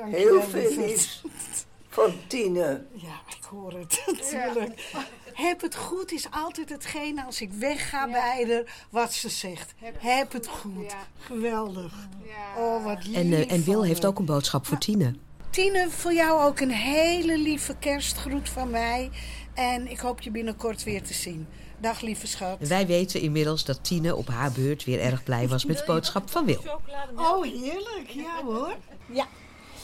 Heel 0.00 0.42
veel 0.42 0.76
liefs 0.76 1.22
van 1.96 2.12
Tine. 2.26 2.84
Ja, 2.92 3.20
ik 3.38 3.44
hoor 3.50 3.72
het 3.72 4.02
natuurlijk. 4.06 4.90
Heb 5.32 5.60
het 5.60 5.76
goed 5.76 6.12
is 6.12 6.26
altijd 6.30 6.68
hetgene 6.68 7.24
als 7.24 7.40
ik 7.40 7.52
wegga 7.52 8.10
bij 8.10 8.46
haar 8.46 8.86
wat 8.90 9.12
ze 9.12 9.28
zegt. 9.28 9.74
Heb, 9.98 10.32
het 10.32 10.46
goed. 10.46 10.94
Geweldig. 11.18 11.92
Oh, 12.56 12.84
wat 12.84 13.06
lief. 13.06 13.16
En, 13.16 13.32
eh, 13.32 13.52
en 13.52 13.64
Wil 13.64 13.84
heeft 13.84 14.06
ook 14.06 14.18
een 14.18 14.24
boodschap 14.24 14.66
voor 14.66 14.78
Tine. 14.78 15.14
Tine, 15.50 15.90
voor 15.90 16.12
jou 16.12 16.42
ook 16.44 16.60
een 16.60 16.70
hele 16.70 17.38
lieve 17.38 17.76
kerstgroet 17.78 18.48
van 18.48 18.70
mij. 18.70 19.10
En 19.54 19.90
ik 19.90 19.98
hoop 19.98 20.20
je 20.20 20.30
binnenkort 20.30 20.84
weer 20.84 21.02
te 21.02 21.14
zien. 21.14 21.46
Dag 21.78 22.00
lieve 22.00 22.26
schat. 22.26 22.68
Wij 22.68 22.86
weten 22.86 23.20
inmiddels 23.20 23.64
dat 23.64 23.84
Tine 23.84 24.14
op 24.14 24.28
haar 24.28 24.52
beurt 24.52 24.84
weer 24.84 25.00
erg 25.00 25.22
blij 25.22 25.48
was 25.48 25.64
met 25.64 25.78
de 25.78 25.84
boodschap 25.86 26.30
van 26.30 26.44
Wil. 26.44 26.62
Oh, 27.16 27.42
heerlijk. 27.42 28.08
Ja 28.08 28.42
hoor. 28.44 28.76
Ja. 29.12 29.26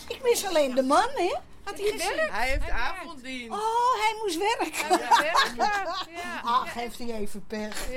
Ik 0.09 0.23
mis 0.23 0.47
alleen 0.47 0.75
de 0.75 0.83
man, 0.83 1.09
hè? 1.15 1.51
Had 1.65 1.79
hij? 1.79 2.29
Hij 2.31 2.49
heeft 2.49 2.71
avonddienst. 2.71 3.51
Oh, 3.51 3.95
hij 3.95 4.15
moest 4.23 4.39
werken. 4.39 4.89
Hij 4.89 4.89
moest 4.89 5.21
werken, 5.57 6.13
ja. 6.13 6.41
Ach, 6.61 6.75
heeft 6.75 6.99
hij 6.99 7.15
even 7.15 7.45
pech. 7.47 7.89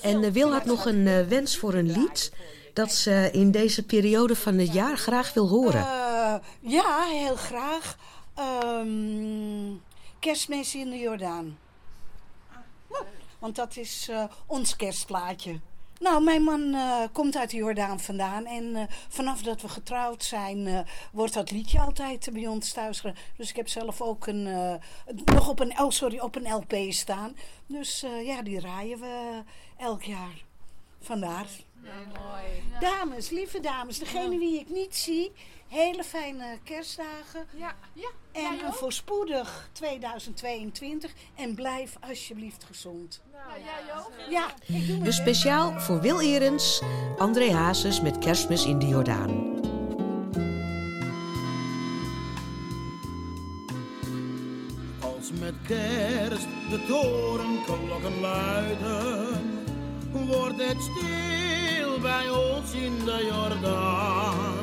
En 0.00 0.24
eh, 0.24 0.30
Wil 0.30 0.52
had 0.52 0.64
nog 0.64 0.84
een 0.84 1.06
eh, 1.06 1.26
wens 1.26 1.56
voor 1.56 1.74
een 1.74 1.90
lied 1.90 2.32
dat 2.72 2.92
ze 2.92 3.28
in 3.32 3.50
deze 3.50 3.86
periode 3.86 4.36
van 4.36 4.58
het 4.58 4.72
jaar 4.72 4.96
graag 4.96 5.32
wil 5.32 5.48
horen. 5.48 5.80
Eh, 5.80 6.34
ja, 6.60 7.02
heel 7.02 7.36
graag. 7.36 7.96
Ehm 8.34 9.78
kerstmis 10.20 10.74
in 10.74 10.90
de 10.90 10.98
Jordaan. 10.98 11.58
Want 13.38 13.56
dat 13.56 13.76
is 13.76 14.08
eh, 14.10 14.24
ons 14.46 14.76
kerstplaatje. 14.76 15.60
Nou, 16.00 16.22
mijn 16.22 16.42
man 16.42 16.74
eh, 16.74 17.02
komt 17.12 17.36
uit 17.36 17.50
de 17.50 17.56
Jordaan 17.56 18.00
vandaan. 18.00 18.46
En 18.46 18.76
eh, 18.76 18.82
vanaf 19.08 19.42
dat 19.42 19.62
we 19.62 19.68
getrouwd 19.68 20.24
zijn, 20.24 20.66
eh, 20.66 20.80
wordt 21.12 21.34
dat 21.34 21.50
liedje 21.50 21.80
altijd 21.80 22.28
bij 22.32 22.46
ons 22.46 22.72
thuis 22.72 23.00
gedaan. 23.00 23.16
Dus 23.36 23.50
ik 23.50 23.56
heb 23.56 23.68
zelf 23.68 24.00
ook 24.00 24.26
een, 24.26 24.42
nog 25.24 25.48
op 25.48 25.60
een, 25.60 25.80
oh, 25.80 25.90
sorry, 25.90 26.18
op 26.18 26.36
een 26.36 26.52
LP 26.52 26.92
staan. 26.92 27.36
Dus 27.66 28.04
ja, 28.24 28.42
die 28.42 28.60
draaien 28.60 29.00
we 29.00 29.42
elk 29.76 30.02
jaar. 30.02 30.44
Vandaar. 31.00 31.46
Dames, 32.80 33.30
lieve 33.30 33.60
dames, 33.60 33.98
degene 33.98 34.38
die 34.38 34.60
ik 34.60 34.68
niet 34.68 34.96
zie, 34.96 35.32
hele 35.70 36.04
fijne 36.04 36.58
kerstdagen. 36.64 37.46
Ja, 37.56 37.74
ja. 37.92 38.08
En 38.32 38.64
een 38.66 38.72
voorspoedig 38.72 39.68
2022. 39.72 41.12
En 41.34 41.54
blijf 41.54 41.96
alsjeblieft 42.08 42.64
gezond. 42.64 43.22
Ja, 43.32 43.98
ook? 43.98 44.12
Ja, 44.30 44.46
ik 44.66 44.86
doe 44.86 44.86
mijn 44.86 45.02
Dus 45.02 45.16
speciaal 45.16 45.80
voor 45.80 46.00
Wil 46.00 46.20
Erens, 46.20 46.82
André 47.18 47.52
Hazes 47.52 48.00
met 48.00 48.18
Kerstmis 48.18 48.64
in 48.64 48.78
de 48.78 48.86
Jordaan. 48.86 49.58
Als 55.00 55.30
met 55.40 55.54
kerst 55.66 56.48
de 56.70 56.84
torenklokken 56.86 58.20
luiden, 58.20 59.40
wordt 60.12 60.62
het 60.62 60.82
stil 60.82 62.00
bij 62.00 62.30
ons 62.30 62.72
in 62.72 63.04
de 63.04 63.28
Jordaan. 63.30 64.59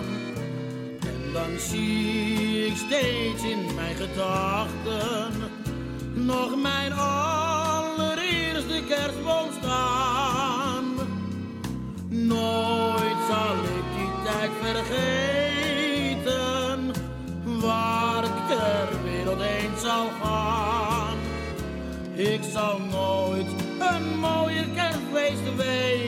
Dan 1.38 1.60
zie 1.60 2.66
ik 2.66 2.76
steeds 2.76 3.44
in 3.44 3.76
mijn 3.76 3.96
gedachten 3.96 5.32
nog 6.14 6.56
mijn 6.62 6.94
allereerste 6.94 8.84
kerstboom 8.88 9.50
staan. 9.62 10.84
Nooit 12.10 13.18
zal 13.30 13.56
ik 13.78 13.84
die 13.98 14.12
tijd 14.24 14.52
vergeten, 14.62 16.12
waar 17.44 18.24
ik 18.24 18.48
ter 18.48 18.88
wereld 19.04 19.42
heen 19.42 19.78
zal 19.78 20.08
gaan. 20.22 21.18
Ik 22.16 22.42
zal 22.54 22.80
nooit 22.80 23.48
een 23.80 24.20
mooier 24.20 24.68
kerstfeest 24.76 25.56
weten 25.56 26.07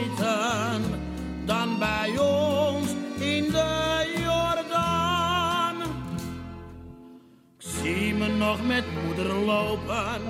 nog 8.40 8.68
met 8.68 8.84
moeder 9.06 9.34
lopen 9.34 10.22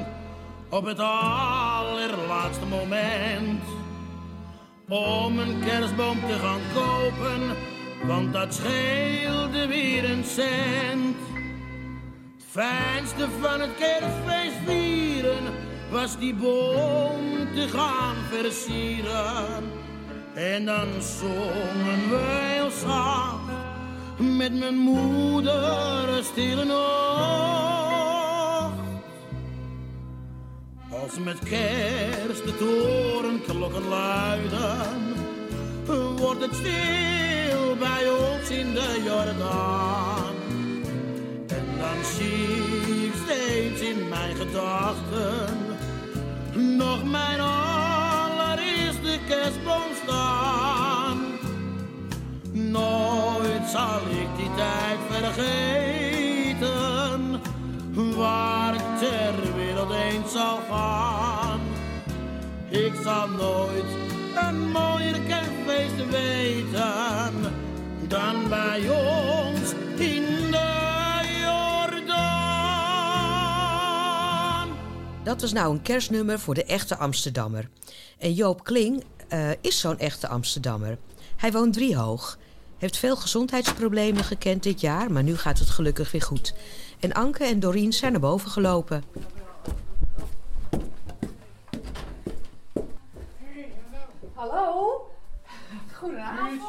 op 0.70 0.86
het 0.86 1.00
allerlaatste 1.00 2.66
moment 2.66 3.62
om 4.88 5.40
een 5.40 5.60
kerstboom 5.66 6.20
te 6.28 6.34
gaan 6.34 6.62
kopen, 6.74 7.42
want 8.08 8.34
dat 8.34 8.54
scheelde 8.54 9.68
weer 9.68 10.12
een 10.12 10.24
cent. 10.24 11.16
Het 12.36 12.46
fijnste 12.50 13.28
van 13.42 13.60
het 13.60 13.76
kerstfeest 13.78 14.58
vieren 14.66 15.44
was 15.92 16.18
die 16.18 16.34
boom 16.34 17.54
te 17.54 17.68
gaan 17.68 18.16
versieren. 18.30 19.64
En 20.34 20.66
dan 20.66 20.88
zongen 21.02 22.10
we 22.10 22.52
heel 22.54 22.72
zacht 22.72 23.40
met 24.18 24.60
mijn 24.60 24.78
moeder 24.78 26.24
stille 26.24 26.66
nacht. 26.66 27.89
Als 31.04 31.20
met 31.20 31.40
kerst 31.40 32.44
de 32.46 32.56
torenklokken 32.58 33.88
luiden, 33.88 35.16
wordt 36.18 36.42
het 36.42 36.56
stil 36.56 37.76
bij 37.76 38.10
ons 38.10 38.50
in 38.50 38.74
de 38.74 39.02
Jordaan. 39.06 40.36
En 41.48 41.66
dan 41.78 42.04
zie 42.18 43.06
ik 43.06 43.14
steeds 43.26 43.82
in 43.82 44.08
mijn 44.10 44.36
gedachten 44.36 45.58
nog 46.78 47.04
mijn 47.04 47.40
allereerste 47.40 49.20
kerstboom 49.28 49.92
staan. 50.04 51.18
Nooit 52.52 53.70
zal 53.72 54.02
ik 54.10 54.28
die 54.38 54.54
tijd 54.56 55.00
vergeten, 55.10 56.62
waar 58.16 58.59
wereld 59.88 60.60
gaan. 60.70 61.60
Ik 62.70 62.94
zal 63.04 63.28
nooit 63.28 63.86
een 64.36 64.70
mooier 64.72 65.20
kerstfeest 65.22 66.10
weten 66.10 67.34
dan 68.08 68.50
bij 68.50 68.90
ons 68.90 69.72
in 69.98 70.52
de 70.52 70.78
Jordaan. 71.42 72.30
Dat 75.24 75.42
was 75.42 75.54
nou 75.54 75.74
een 75.74 75.82
kerstnummer 75.82 76.40
voor 76.40 76.54
de 76.54 76.64
echte 76.64 76.98
Amsterdammer. 76.98 77.70
En 78.18 78.34
Joop 78.34 78.64
Kling 78.64 79.04
eh, 79.28 79.50
is 79.62 79.80
zo'n 79.80 80.00
echte 80.00 80.28
Amsterdammer. 80.28 80.98
Hij 81.36 81.52
woont 81.52 81.74
driehoog. 81.74 82.38
Heeft 82.78 82.98
veel 82.98 83.16
gezondheidsproblemen 83.16 84.24
gekend 84.24 84.64
dit 84.64 84.82
jaar, 84.82 85.12
maar 85.12 85.24
nu 85.24 85.38
gaat 85.38 85.60
het 85.60 85.70
gelukkig 85.70 86.12
weer 86.12 86.22
goed. 86.22 86.54
En 87.00 87.14
Anke 87.14 87.44
en 87.44 87.60
Doreen 87.60 87.94
zijn 87.94 88.12
naar 88.12 88.22
boven 88.22 88.50
gelopen. 88.50 89.04
Hallo? 94.34 95.08
Goedenavond. 95.94 96.62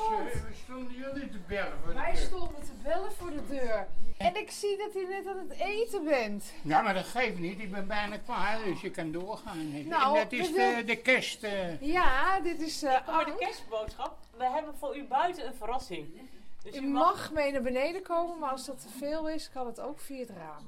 stonden 0.65 0.95
jullie 0.95 1.29
te 1.29 1.39
bellen 1.47 1.73
voor 1.85 1.95
Wij 1.95 2.17
stonden 2.17 2.63
te 2.63 2.73
bellen 2.83 3.13
voor 3.13 3.31
de 3.31 3.47
deur. 3.49 3.87
En 4.17 4.37
ik 4.37 4.51
zie 4.51 4.77
dat 4.77 4.95
u 4.95 5.07
net 5.09 5.27
aan 5.27 5.39
het 5.49 5.59
eten 5.59 6.05
bent. 6.05 6.53
Ja, 6.63 6.81
maar 6.83 6.95
dat 6.95 7.05
geeft 7.05 7.39
niet. 7.39 7.61
Ik 7.61 7.71
ben 7.71 7.87
bijna 7.87 8.19
klaar, 8.19 8.65
dus 8.65 8.81
je 8.81 8.91
kan 8.91 9.13
doorgaan. 9.13 9.89
Nou, 9.89 10.17
en 10.19 10.23
dat 10.23 10.33
is 10.33 10.51
we 10.51 10.75
de, 10.77 10.85
de 10.85 10.97
kerst... 10.97 11.43
eh, 11.43 11.81
Ja, 11.83 12.41
dit 12.41 12.61
is... 12.61 12.83
eh 12.83 12.97
Voor 13.07 13.25
de 13.25 13.35
kerstboodschap. 13.39 14.17
We 14.37 14.45
hebben 14.45 14.75
voor 14.79 14.97
u 14.97 15.05
buiten 15.05 15.47
een 15.47 15.55
verrassing. 15.55 16.29
Dus 16.63 16.77
u 16.77 16.81
mag 16.81 17.33
mee 17.33 17.53
naar 17.53 17.63
beneden 17.63 18.03
komen, 18.03 18.39
maar 18.39 18.51
als 18.51 18.67
dat 18.67 18.81
te 18.81 18.89
veel 18.99 19.29
is, 19.29 19.51
kan 19.51 19.67
het 19.67 19.81
ook 19.81 20.01
via 20.01 20.19
het 20.21 20.31
raam. 20.31 20.67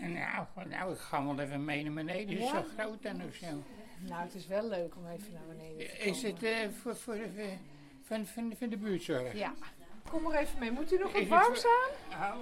Nou, 0.00 0.68
nou, 0.68 0.92
ik 0.92 0.98
ga 0.98 1.24
wel 1.24 1.38
even 1.38 1.64
mee 1.64 1.82
naar 1.84 1.92
beneden. 1.92 2.28
Het 2.34 2.38
is 2.44 2.50
Ja? 2.50 2.50
zo 2.52 2.64
groot 2.78 3.02
dan 3.02 3.22
of 3.28 3.34
zo. 3.34 3.46
Nou, 4.08 4.22
het 4.22 4.34
is 4.34 4.46
wel 4.46 4.68
leuk 4.68 4.94
om 4.96 5.06
even 5.06 5.32
naar 5.32 5.42
beneden 5.48 5.78
te 5.78 5.96
komen. 5.96 6.06
Is 6.14 6.22
het 6.22 6.42
eh, 6.42 6.50
voor, 6.82 6.96
voor 6.96 7.14
de, 7.14 7.28
voor- 7.36 7.58
van, 8.02 8.26
van, 8.26 8.52
van 8.58 8.68
de 8.68 8.76
buurtzorg? 8.76 9.32
Ja. 9.34 9.52
Kom 10.10 10.22
maar 10.22 10.34
even 10.38 10.58
mee. 10.58 10.70
Moet 10.70 10.92
u 10.92 10.98
nog 10.98 11.12
Is 11.12 11.28
wat 11.28 11.38
het 11.38 11.46
warms 11.46 11.60
voor- 11.60 12.16
aan? 12.18 12.38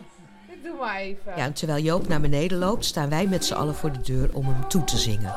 Ik 0.49 0.62
doe 0.65 0.77
maar 0.77 0.97
even. 0.99 1.37
Ja, 1.37 1.45
en 1.45 1.53
terwijl 1.53 1.83
Joop 1.83 2.09
naar 2.09 2.21
beneden 2.21 2.59
loopt, 2.59 2.85
staan 2.85 3.09
wij 3.09 3.27
met 3.27 3.45
z'n 3.45 3.55
allen 3.55 3.75
voor 3.75 3.93
de 3.93 4.01
deur 4.01 4.35
om 4.35 4.45
hem 4.47 4.69
toe 4.69 4.85
te 4.85 4.97
zingen. 4.99 5.35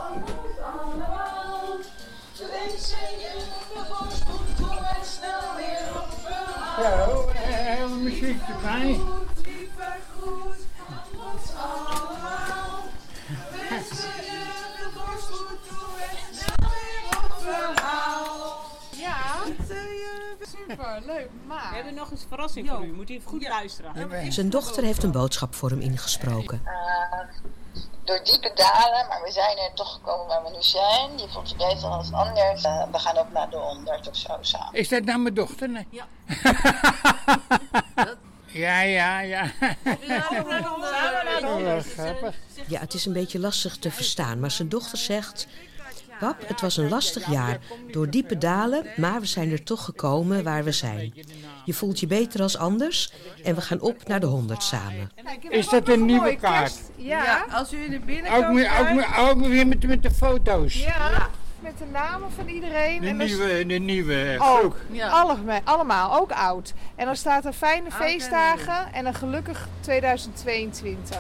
Zo, 6.78 7.30
eh, 7.34 7.92
muziek 8.02 8.42
erbij. 8.48 9.00
Super, 20.76 21.02
leuk. 21.06 21.30
Maar... 21.48 21.70
We 21.70 21.76
hebben 21.76 21.94
nog 21.94 22.12
eens 22.12 22.22
een 22.22 22.28
verrassing 22.28 22.70
voor 22.70 22.86
u. 22.86 22.94
Moet 22.94 23.10
u 23.10 23.14
even 23.14 23.30
goed 23.30 23.48
luisteren. 23.48 24.34
Zijn 24.34 24.50
dochter 24.50 24.84
heeft 24.84 25.04
een 25.04 25.12
boodschap 25.12 25.56
voor 25.56 25.70
hem 25.70 25.82
ingesproken. 25.82 26.62
Eh, 26.66 27.20
door 28.04 28.24
diepe 28.24 28.52
dalen, 28.56 29.08
maar 29.08 29.22
we 29.24 29.32
zijn 29.32 29.58
er 29.58 29.74
toch 29.74 29.94
gekomen 29.94 30.28
waar 30.28 30.44
we 30.44 30.50
nu 30.50 30.62
zijn. 30.64 31.18
Je 31.18 31.28
voelt 31.30 31.50
je 31.50 31.56
beter 31.56 31.82
dan 31.82 32.14
anders. 32.14 32.64
Eh, 32.64 32.84
we 32.92 33.00
gaan 33.00 33.18
ook 33.18 33.32
naar 33.32 33.50
de 33.50 33.58
100 33.58 34.08
of 34.10 34.16
zo 34.16 34.38
samen. 34.42 34.74
Is 34.74 34.90
dat 34.90 35.04
nou 35.04 35.20
mijn 35.20 35.34
dochter? 35.34 35.70
Nee. 35.70 35.88
Ja. 35.90 36.08
ja, 38.66 38.82
ja, 38.82 39.20
ja. 39.20 39.52
Ja, 42.68 42.80
het 42.80 42.94
is 42.94 43.06
een 43.06 43.14
beetje 43.14 43.40
lastig 43.40 43.78
te 43.78 43.92
verstaan, 43.92 44.40
maar 44.40 44.52
zijn 44.52 44.70
dochter 44.70 44.98
zegt... 44.98 45.48
Pap, 46.20 46.48
het 46.48 46.62
was 46.62 46.78
een 46.78 46.90
lastig 46.90 47.32
jaar, 47.32 47.60
door 47.92 48.10
diepe 48.10 48.38
dalen, 48.38 48.86
maar 48.96 49.20
we 49.20 49.26
zijn 49.26 49.52
er 49.52 49.64
toch 49.64 49.86
gekomen 49.86 50.44
waar 50.44 50.64
we 50.64 50.72
zijn. 50.72 51.14
Je 51.66 51.74
voelt 51.74 52.00
je 52.00 52.08
beter 52.08 52.42
als 52.42 52.58
anders 52.58 53.14
en 53.44 53.56
we 53.56 53.62
gaan 53.62 53.82
op 53.82 54.08
naar 54.08 54.20
de 54.20 54.26
100 54.26 54.64
samen. 54.64 55.12
Is 55.50 55.70
dat 55.70 55.90
een 55.90 56.06
nieuwe 56.06 56.36
kaart? 56.36 56.80
Ja. 56.96 57.46
als 57.52 57.74
u 57.74 57.84
in 57.84 57.90
de 57.90 57.98
Ook, 57.98 58.06
binnenkomt 58.06 58.46
ook, 58.46 58.94
met, 58.94 59.06
ook 59.18 59.46
weer 59.48 59.68
met, 59.68 59.88
met 59.88 60.04
de 60.04 60.12
foto's. 60.12 60.74
Ja, 60.74 61.30
met 61.60 61.78
de 61.78 61.86
namen 61.92 62.32
van 62.32 62.48
iedereen. 62.48 63.02
De 63.02 63.08
en 63.08 63.18
nieuwe, 63.18 63.66
de 63.66 63.74
nieuwe 63.74 64.38
Ook, 64.40 64.76
allemaal, 65.10 65.60
allemaal, 65.64 66.20
ook 66.20 66.32
oud. 66.32 66.74
En 66.96 67.06
dan 67.06 67.16
staat 67.16 67.46
er 67.46 67.54
fijne 67.54 67.90
Oud 67.90 67.94
feestdagen 67.94 68.94
en 68.94 69.06
een 69.06 69.14
gelukkig 69.14 69.68
2022. 69.80 71.20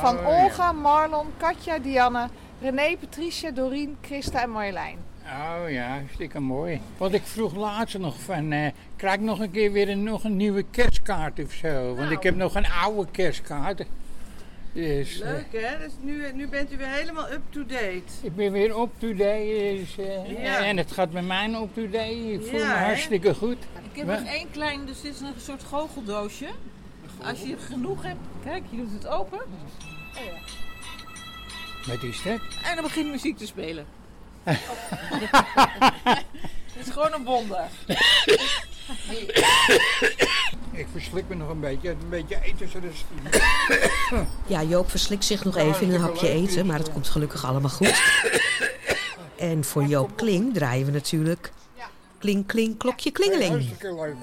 Van 0.00 0.26
Olga, 0.26 0.72
Marlon, 0.72 1.26
Katja, 1.36 1.78
Dianne, 1.78 2.28
René, 2.60 2.96
Patricia, 2.96 3.50
Dorien, 3.50 3.96
Christa 4.02 4.42
en 4.42 4.50
Marjolein. 4.50 4.98
Oh 5.24 5.70
ja, 5.70 5.88
hartstikke 5.88 6.40
mooi. 6.40 6.80
Want 6.96 7.14
ik 7.14 7.22
vroeg 7.22 7.54
laatst 7.56 7.98
nog 7.98 8.20
van, 8.20 8.52
eh, 8.52 8.70
krijg 8.96 9.14
ik 9.14 9.20
nog 9.20 9.38
een 9.40 9.50
keer 9.50 9.72
weer 9.72 9.88
een, 9.88 10.02
nog 10.02 10.24
een 10.24 10.36
nieuwe 10.36 10.64
kerstkaart 10.70 11.44
of 11.44 11.52
zo? 11.52 11.94
Want 11.94 12.10
ik 12.10 12.22
heb 12.22 12.36
nog 12.36 12.54
een 12.54 12.66
oude 12.66 13.10
kerstkaart. 13.10 13.84
Dus, 14.72 15.20
eh, 15.20 15.30
Leuk 15.30 15.46
hè? 15.62 15.78
Dus 15.78 15.92
nu, 16.00 16.32
nu 16.34 16.48
bent 16.48 16.72
u 16.72 16.76
weer 16.76 16.86
helemaal 16.88 17.30
up-to-date. 17.32 18.02
ik 18.22 18.34
ben 18.36 18.52
weer 18.52 18.80
up-to-date. 18.80 19.76
Dus, 19.80 19.98
eh, 19.98 20.42
Ja. 20.42 20.64
En 20.64 20.76
het 20.76 20.92
gaat 20.92 21.12
met 21.12 21.26
mij 21.26 21.48
up-to-date. 21.62 22.32
Ik 22.32 22.46
voel 22.46 22.58
Ja, 22.58 22.66
me 22.66 22.74
hè? 22.78 22.84
hartstikke 22.84 23.34
goed. 23.34 23.56
Ik 23.92 23.96
heb 23.96 24.06
Maar- 24.06 24.20
nog 24.20 24.28
één 24.32 24.50
klein, 24.50 24.86
dus 24.86 25.00
dit 25.00 25.14
is 25.14 25.20
een 25.20 25.32
soort 25.40 25.62
goocheldoosje. 25.62 26.46
Als 27.24 27.42
je 27.42 27.56
genoeg 27.58 28.02
hebt, 28.02 28.20
kijk, 28.44 28.62
je 28.70 28.76
doet 28.76 28.92
het 28.92 29.06
open. 29.08 29.38
En 32.62 32.74
dan 32.74 32.84
begint 32.84 33.10
muziek 33.10 33.38
te 33.38 33.46
spelen. 33.46 33.86
Het 36.72 36.86
is 36.86 36.92
gewoon 36.92 37.12
een 37.12 37.24
wonder. 37.24 37.64
Ik 40.72 40.86
verslik 40.92 41.24
me 41.28 41.34
nog 41.34 41.48
een 41.48 41.60
beetje. 41.60 41.90
Een 41.90 42.08
beetje 42.08 42.38
eten 42.42 42.68
zodat 42.70 42.90
Ja, 44.46 44.62
Joop 44.62 44.90
verslikt 44.90 45.24
zich 45.24 45.44
nog 45.44 45.56
even 45.56 45.86
in 45.86 45.94
een 45.94 46.00
hapje 46.00 46.28
eten, 46.28 46.66
maar 46.66 46.78
het 46.78 46.92
komt 46.92 47.08
gelukkig 47.08 47.44
allemaal 47.44 47.70
goed. 47.70 48.02
En 49.36 49.64
voor 49.64 49.84
Joop 49.84 50.16
Kling 50.16 50.54
draaien 50.54 50.86
we 50.86 50.92
natuurlijk... 50.92 51.52
Kling, 52.18 52.46
kling, 52.46 52.78
klokje, 52.78 53.10
klingeling. 53.10 53.50
Hartstikke 53.50 53.94
leuk. 53.94 54.16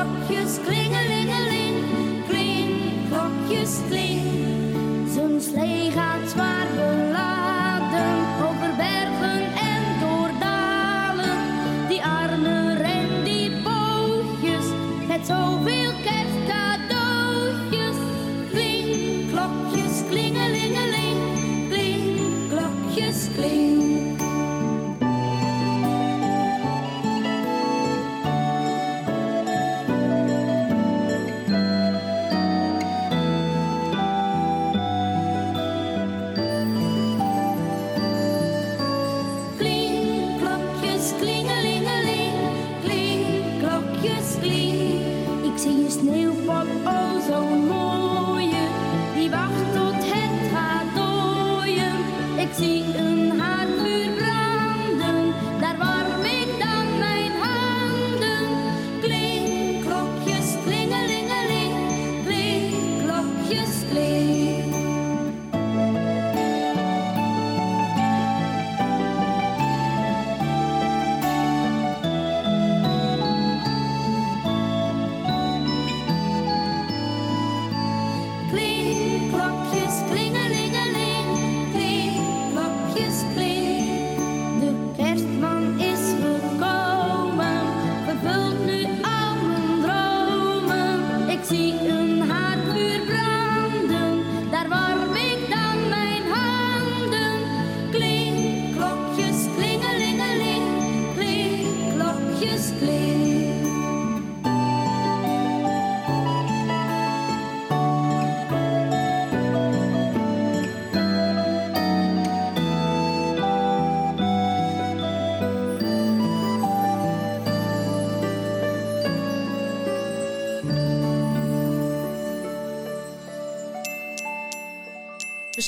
Klokjes, 0.00 0.58
klingelingeling, 0.64 1.76
kling, 2.28 2.70
klokjes, 3.08 3.78
kling. 3.88 4.22
Zijn 5.12 5.40
slee 5.40 5.90
gaat 5.90 6.30
zwaar 6.30 6.66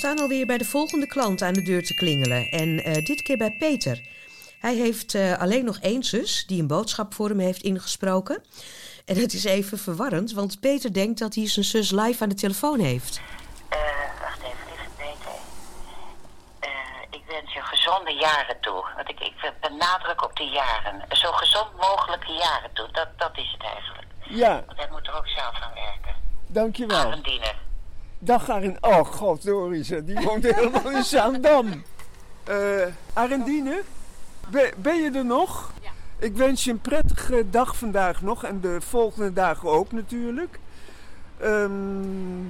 staan 0.02 0.20
alweer 0.20 0.46
bij 0.46 0.58
de 0.58 0.64
volgende 0.64 1.06
klant 1.06 1.42
aan 1.42 1.52
de 1.52 1.62
deur 1.62 1.84
te 1.84 1.94
klingelen. 1.94 2.48
En 2.50 2.84
eh, 2.84 3.04
dit 3.04 3.22
keer 3.22 3.36
bij 3.36 3.56
Peter. 3.58 4.00
Hij 4.58 4.74
heeft 4.74 5.14
eh, 5.14 5.40
alleen 5.40 5.64
nog 5.64 5.78
één 5.78 6.02
zus 6.02 6.46
die 6.46 6.60
een 6.60 6.66
boodschap 6.66 7.14
voor 7.14 7.28
hem 7.28 7.38
heeft 7.38 7.62
ingesproken. 7.62 8.42
En 9.04 9.16
het 9.16 9.32
is 9.32 9.44
even 9.44 9.78
verwarrend, 9.78 10.32
want 10.32 10.60
Peter 10.60 10.92
denkt 10.92 11.18
dat 11.18 11.34
hij 11.34 11.48
zijn 11.48 11.64
zus 11.64 11.90
live 11.90 12.22
aan 12.22 12.28
de 12.28 12.34
telefoon 12.34 12.78
heeft. 12.80 13.20
wacht 14.20 14.38
even, 14.38 14.64
lieve 14.68 14.88
Peter. 14.96 15.32
Eh, 16.60 16.70
ik 17.10 17.22
wens 17.26 17.52
je 17.52 17.60
gezonde 17.62 18.12
jaren 18.12 18.56
toe. 18.60 18.84
Want 18.96 19.08
ik, 19.08 19.20
ik 19.20 19.52
benadruk 19.60 20.24
op 20.24 20.36
de 20.36 20.44
jaren. 20.44 21.04
Zo 21.16 21.32
gezond 21.32 21.76
mogelijke 21.76 22.32
jaren 22.32 22.70
toe. 22.72 22.88
Dat, 22.92 23.08
dat 23.16 23.36
is 23.38 23.56
het 23.58 23.62
eigenlijk. 23.74 24.06
Ja, 24.28 24.62
Want 24.66 24.78
hij 24.78 24.88
moet 24.90 25.06
er 25.06 25.16
ook 25.16 25.28
zelf 25.28 25.54
aan 25.60 25.74
werken. 25.74 26.14
dankjewel. 26.46 26.98
Arendine. 26.98 27.54
Dag 28.24 28.48
Arin. 28.50 28.76
Oh 28.80 29.04
god, 29.04 29.44
Doris, 29.44 29.88
die 29.88 30.20
woont 30.20 30.42
helemaal 30.42 30.90
in 30.90 31.02
Zaandam. 31.04 31.82
Eh 32.44 32.86
Arendine, 33.12 33.82
ben, 34.50 34.70
ben 34.76 35.02
je 35.02 35.10
er 35.10 35.24
nog? 35.24 35.72
Ja. 35.82 35.90
Ik 36.18 36.36
wens 36.36 36.64
je 36.64 36.70
een 36.70 36.80
prettige 36.80 37.44
dag 37.50 37.76
vandaag 37.76 38.22
nog 38.22 38.44
en 38.44 38.60
de 38.60 38.80
volgende 38.80 39.32
dagen 39.32 39.68
ook 39.68 39.92
natuurlijk. 39.92 40.58
Ehm, 41.38 42.42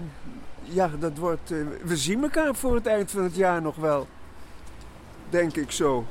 ja, 0.62 0.90
dat 0.98 1.16
wordt. 1.18 1.50
eh, 1.50 1.58
we 1.82 1.96
zien 1.96 2.22
elkaar 2.22 2.54
voor 2.54 2.74
het 2.74 2.86
eind 2.86 3.10
van 3.10 3.22
het 3.22 3.34
jaar 3.36 3.62
nog 3.62 3.76
wel. 3.76 4.06
Denk 5.30 5.56
ik 5.56 5.70
zo. 5.70 6.04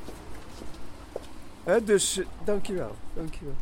Hè, 1.64 1.84
dus 1.84 2.18
eh, 2.20 2.26
dankjewel, 2.44 2.96
dankjewel. 3.14 3.56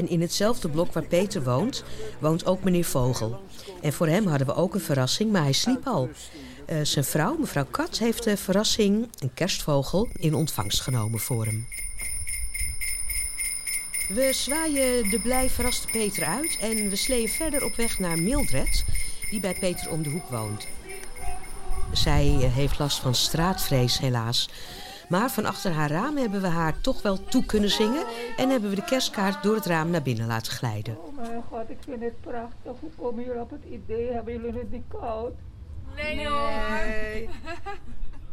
En 0.00 0.08
in 0.08 0.20
hetzelfde 0.20 0.68
blok 0.68 0.92
waar 0.92 1.06
Peter 1.06 1.42
woont, 1.42 1.84
woont 2.18 2.46
ook 2.46 2.62
meneer 2.62 2.84
Vogel. 2.84 3.40
En 3.82 3.92
voor 3.92 4.06
hem 4.06 4.26
hadden 4.26 4.46
we 4.46 4.54
ook 4.54 4.74
een 4.74 4.80
verrassing, 4.80 5.32
maar 5.32 5.42
hij 5.42 5.52
sliep 5.52 5.86
al. 5.86 6.08
Eh, 6.66 6.76
zijn 6.82 7.04
vrouw, 7.04 7.36
mevrouw 7.36 7.66
Kat, 7.70 7.98
heeft 7.98 8.24
de 8.24 8.36
verrassing, 8.36 9.08
een 9.18 9.34
kerstvogel, 9.34 10.08
in 10.12 10.34
ontvangst 10.34 10.80
genomen 10.80 11.20
voor 11.20 11.44
hem. 11.44 11.66
We 14.08 14.30
zwaaien 14.32 15.10
de 15.10 15.20
blij 15.20 15.50
verraste 15.50 15.86
Peter 15.92 16.24
uit 16.24 16.58
en 16.60 16.88
we 16.88 16.96
sleeën 16.96 17.28
verder 17.28 17.64
op 17.64 17.74
weg 17.74 17.98
naar 17.98 18.18
Mildred, 18.18 18.84
die 19.30 19.40
bij 19.40 19.54
Peter 19.54 19.90
om 19.90 20.02
de 20.02 20.10
hoek 20.10 20.28
woont. 20.28 20.66
Zij 21.92 22.36
eh, 22.40 22.54
heeft 22.54 22.78
last 22.78 22.98
van 22.98 23.14
straatvrees 23.14 23.98
helaas. 23.98 24.48
Maar 25.10 25.30
van 25.30 25.44
achter 25.44 25.72
haar 25.72 25.90
raam 25.90 26.16
hebben 26.16 26.40
we 26.40 26.46
haar 26.46 26.80
toch 26.80 27.02
wel 27.02 27.24
toe 27.24 27.44
kunnen 27.44 27.70
zingen 27.70 28.04
en 28.36 28.50
hebben 28.50 28.70
we 28.70 28.76
de 28.76 28.84
kerstkaart 28.84 29.42
door 29.42 29.54
het 29.54 29.66
raam 29.66 29.90
naar 29.90 30.02
binnen 30.02 30.26
laten 30.26 30.52
glijden. 30.52 30.98
Oh 30.98 31.16
mijn 31.16 31.42
god, 31.48 31.70
ik 31.70 31.78
vind 31.84 32.02
het 32.02 32.20
prachtig. 32.20 32.80
Hoe 32.80 32.90
komen 32.96 33.24
jullie 33.24 33.40
op 33.40 33.50
het 33.50 33.64
idee? 33.70 34.12
Hebben 34.12 34.34
jullie 34.34 34.58
het 34.58 34.70
niet 34.70 34.84
koud? 34.88 35.32
Nee, 35.96 36.28
hoor. 36.28 36.50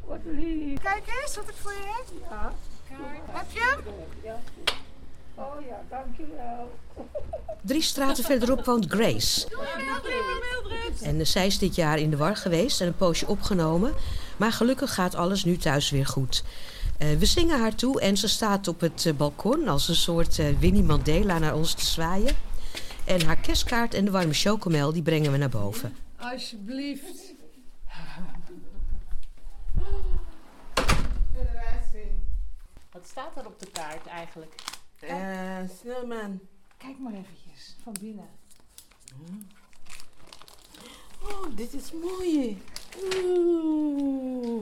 Wat 0.05 0.19
lief. 0.23 0.81
Kijk 0.81 1.21
eens 1.21 1.35
wat 1.35 1.49
ik 1.49 1.55
voor 1.55 1.71
je 1.71 1.93
heb. 1.97 2.29
Ja. 2.29 2.53
Heb 3.31 3.51
je 3.51 3.59
hem? 3.59 3.93
Ja. 4.23 4.39
Oh 5.35 5.65
ja, 5.67 5.81
dankjewel. 5.89 6.71
Drie 7.61 7.81
straten 7.81 8.23
verderop 8.23 8.65
woont 8.65 8.85
Grace. 8.87 9.47
En 11.01 11.19
eh, 11.19 11.25
zij 11.25 11.45
is 11.45 11.57
dit 11.57 11.75
jaar 11.75 11.99
in 11.99 12.09
de 12.09 12.17
war 12.17 12.35
geweest 12.35 12.81
en 12.81 12.87
een 12.87 12.95
poosje 12.95 13.27
opgenomen. 13.27 13.93
Maar 14.37 14.51
gelukkig 14.51 14.93
gaat 14.93 15.15
alles 15.15 15.43
nu 15.43 15.57
thuis 15.57 15.89
weer 15.89 16.05
goed. 16.05 16.43
Eh, 16.97 17.17
we 17.17 17.25
zingen 17.25 17.59
haar 17.59 17.75
toe 17.75 18.01
en 18.01 18.17
ze 18.17 18.27
staat 18.27 18.67
op 18.67 18.79
het 18.79 19.05
eh, 19.05 19.13
balkon 19.13 19.67
als 19.67 19.87
een 19.87 19.95
soort 19.95 20.39
eh, 20.39 20.59
Winnie 20.59 20.83
Mandela 20.83 21.39
naar 21.39 21.55
ons 21.55 21.73
te 21.73 21.85
zwaaien. 21.85 22.35
En 23.05 23.25
haar 23.25 23.37
kerstkaart 23.37 23.93
en 23.93 24.05
de 24.05 24.11
warme 24.11 24.33
chocomel 24.33 24.93
die 24.93 25.01
brengen 25.01 25.31
we 25.31 25.37
naar 25.37 25.49
boven. 25.49 25.95
Alsjeblieft. 26.17 27.35
Wat 32.91 33.07
staat 33.07 33.37
er 33.37 33.45
op 33.45 33.59
de 33.59 33.71
kaart 33.71 34.05
eigenlijk? 34.07 34.55
Eh, 34.99 35.57
Snelman. 35.79 36.39
Kijk 36.77 36.99
maar 36.99 37.13
eventjes, 37.13 37.75
van 37.83 37.95
binnen. 38.01 38.29
Oh, 41.21 41.55
dit 41.55 41.73
is 41.73 41.91
mooi. 41.91 42.61
Oeh. 43.03 44.61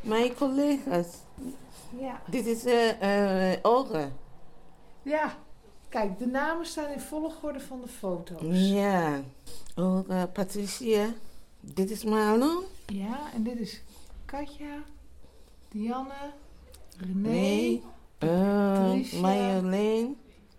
Mijn 0.00 0.34
collega's. 0.34 1.06
Ja. 1.98 2.22
Dit 2.30 2.46
is 2.46 2.64
eh 2.64 3.52
eh 3.52 3.58
Olga. 3.62 4.10
Ja, 5.02 5.36
kijk, 5.88 6.18
de 6.18 6.26
namen 6.26 6.66
staan 6.66 6.90
in 6.90 7.00
volgorde 7.00 7.60
van 7.60 7.80
de 7.80 7.88
foto's. 7.88 8.40
Ja. 8.70 9.20
Olga, 9.76 10.26
Patricia. 10.26 11.14
Dit 11.60 11.90
is 11.90 12.04
Marlon. 12.04 12.64
Ja, 12.86 13.18
en 13.34 13.42
dit 13.42 13.60
is 13.60 13.82
Katja, 14.24 14.82
Dianne, 15.68 16.32
René. 16.96 17.28
Nee. 17.28 17.82
Uh. 18.18 19.20
Marjolein. 19.20 20.16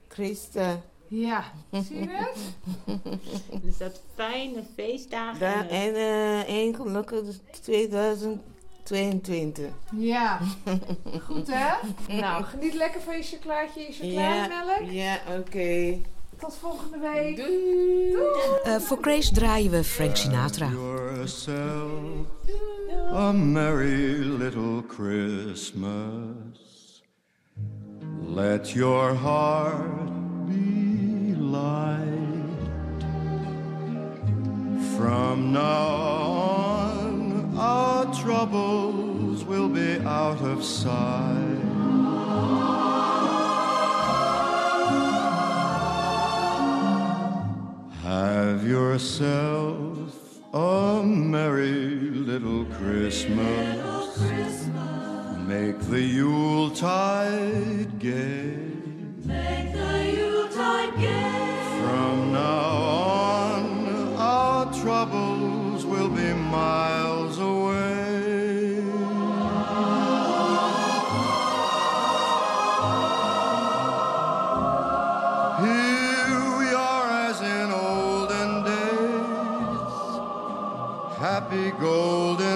Christa. 0.07 0.81
Ja, 1.09 1.43
zie 1.71 1.99
je 1.99 2.07
het? 2.09 2.37
Dus 3.63 3.77
dat 3.77 4.01
fijne 4.15 4.63
feestdagen. 4.75 5.69
En 5.69 5.95
eh 5.95 6.39
één 6.47 6.75
gelukkig 6.75 7.23
2022. 7.61 9.65
Ja, 9.95 10.39
goed 11.27 11.47
hè? 11.51 11.73
Nou, 12.19 12.43
geniet 12.43 12.73
lekker 12.73 13.01
van 13.01 13.17
je 13.17 13.23
chocolaatje, 13.23 13.81
je 13.81 14.11
Ja, 14.11 14.43
chocolademelk. 14.43 14.91
ja 14.91 15.19
oké. 15.39 15.97
Tot 16.39 16.55
volgende 16.55 16.97
week. 16.97 17.35
Doei. 17.35 18.13
Eh, 18.63 18.75
voor 18.75 18.97
Grace 19.01 19.33
draaien 19.33 19.71
we 19.71 19.83
Frank 19.83 20.15
Sinatra. 20.15 20.67
yourself 20.69 22.27
a 23.11 23.31
merry 23.31 24.13
little 24.37 24.83
Christmas. 24.87 27.03
Let 28.27 28.69
your 28.71 29.15
heart 29.17 30.09
be 30.47 30.78
light. 31.51 32.59
From 34.95 35.51
now 35.53 35.87
on, 36.67 37.57
our 37.57 38.13
troubles 38.13 39.43
will 39.43 39.69
be 39.69 39.97
out 39.99 40.41
of 40.41 40.63
sight. 40.63 41.59
Have 48.03 48.67
yourself 48.67 50.13
a 50.53 51.01
merry 51.03 52.11
little 52.11 52.65
Christmas. 52.65 53.77
Make 55.47 55.79
the 55.79 56.01
Yuletide 56.01 57.97
gay. 57.99 58.68
From 61.89 62.33
now 62.33 62.77
on, 63.53 64.17
our 64.17 64.73
troubles 64.73 65.85
will 65.85 66.09
be 66.09 66.33
miles 66.33 67.37
away. 67.37 68.81
Here 75.61 76.39
we 76.59 76.67
are 76.73 77.07
as 77.29 77.39
in 77.41 77.69
olden 77.69 78.63
days, 78.63 79.95
happy 81.19 81.69
golden 81.79 82.48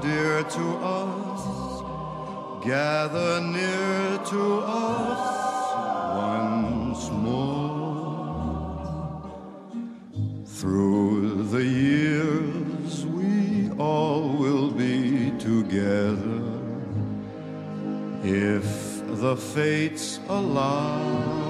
dear 0.00 0.42
to 0.42 0.76
us, 0.78 2.64
gather 2.64 3.40
near 3.40 4.18
to 4.26 4.58
us 4.60 5.36
once 6.16 7.10
more. 7.10 7.56
Through 10.44 11.44
the 11.44 11.64
years, 11.64 13.06
we 13.06 13.70
all 13.78 14.28
will 14.28 14.70
be 14.70 15.30
together 15.38 16.42
if 18.22 18.66
the 19.20 19.36
fates 19.36 20.18
allow. 20.28 21.46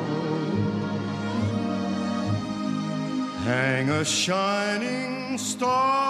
Hang 3.45 3.91
a 3.91 4.05
shining 4.05 5.39
star 5.39 6.06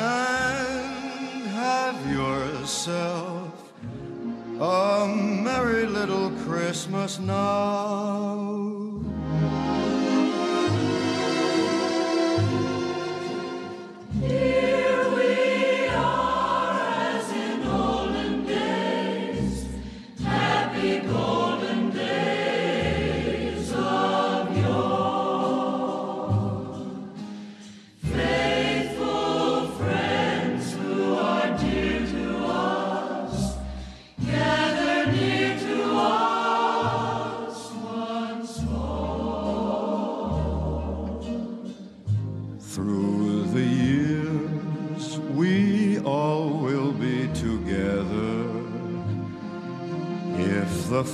and 0.00 1.46
have 1.48 2.10
yourself 2.10 3.72
a 4.60 5.06
merry 5.06 5.86
little 5.86 6.30
Christmas 6.44 7.18
now. 7.18 7.63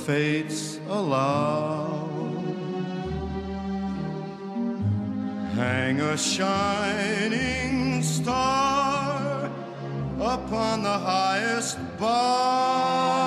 Fates 0.06 0.80
allow. 0.88 2.08
Hang 5.54 6.00
a 6.00 6.16
shining 6.16 8.02
star 8.02 9.50
upon 10.18 10.82
the 10.82 10.98
highest 10.98 11.78
bar 11.98 13.19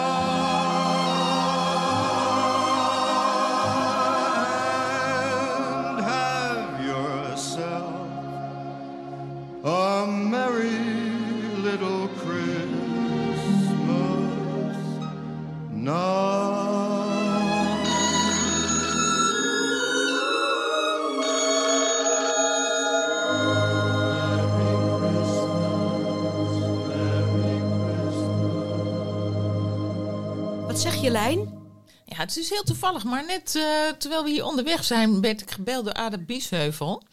is 32.44 32.50
heel 32.50 32.64
toevallig, 32.64 33.04
maar 33.04 33.26
net 33.26 33.56
eh, 33.56 33.64
terwijl 33.98 34.24
we 34.24 34.30
hier 34.30 34.46
onderweg 34.46 34.84
zijn, 34.84 35.22
werd 35.22 35.42
ik 35.42 35.52
gebeld 35.52 35.86
door 35.86 35.94
Ada 35.94 36.18
Biesheuvel. 36.18 37.04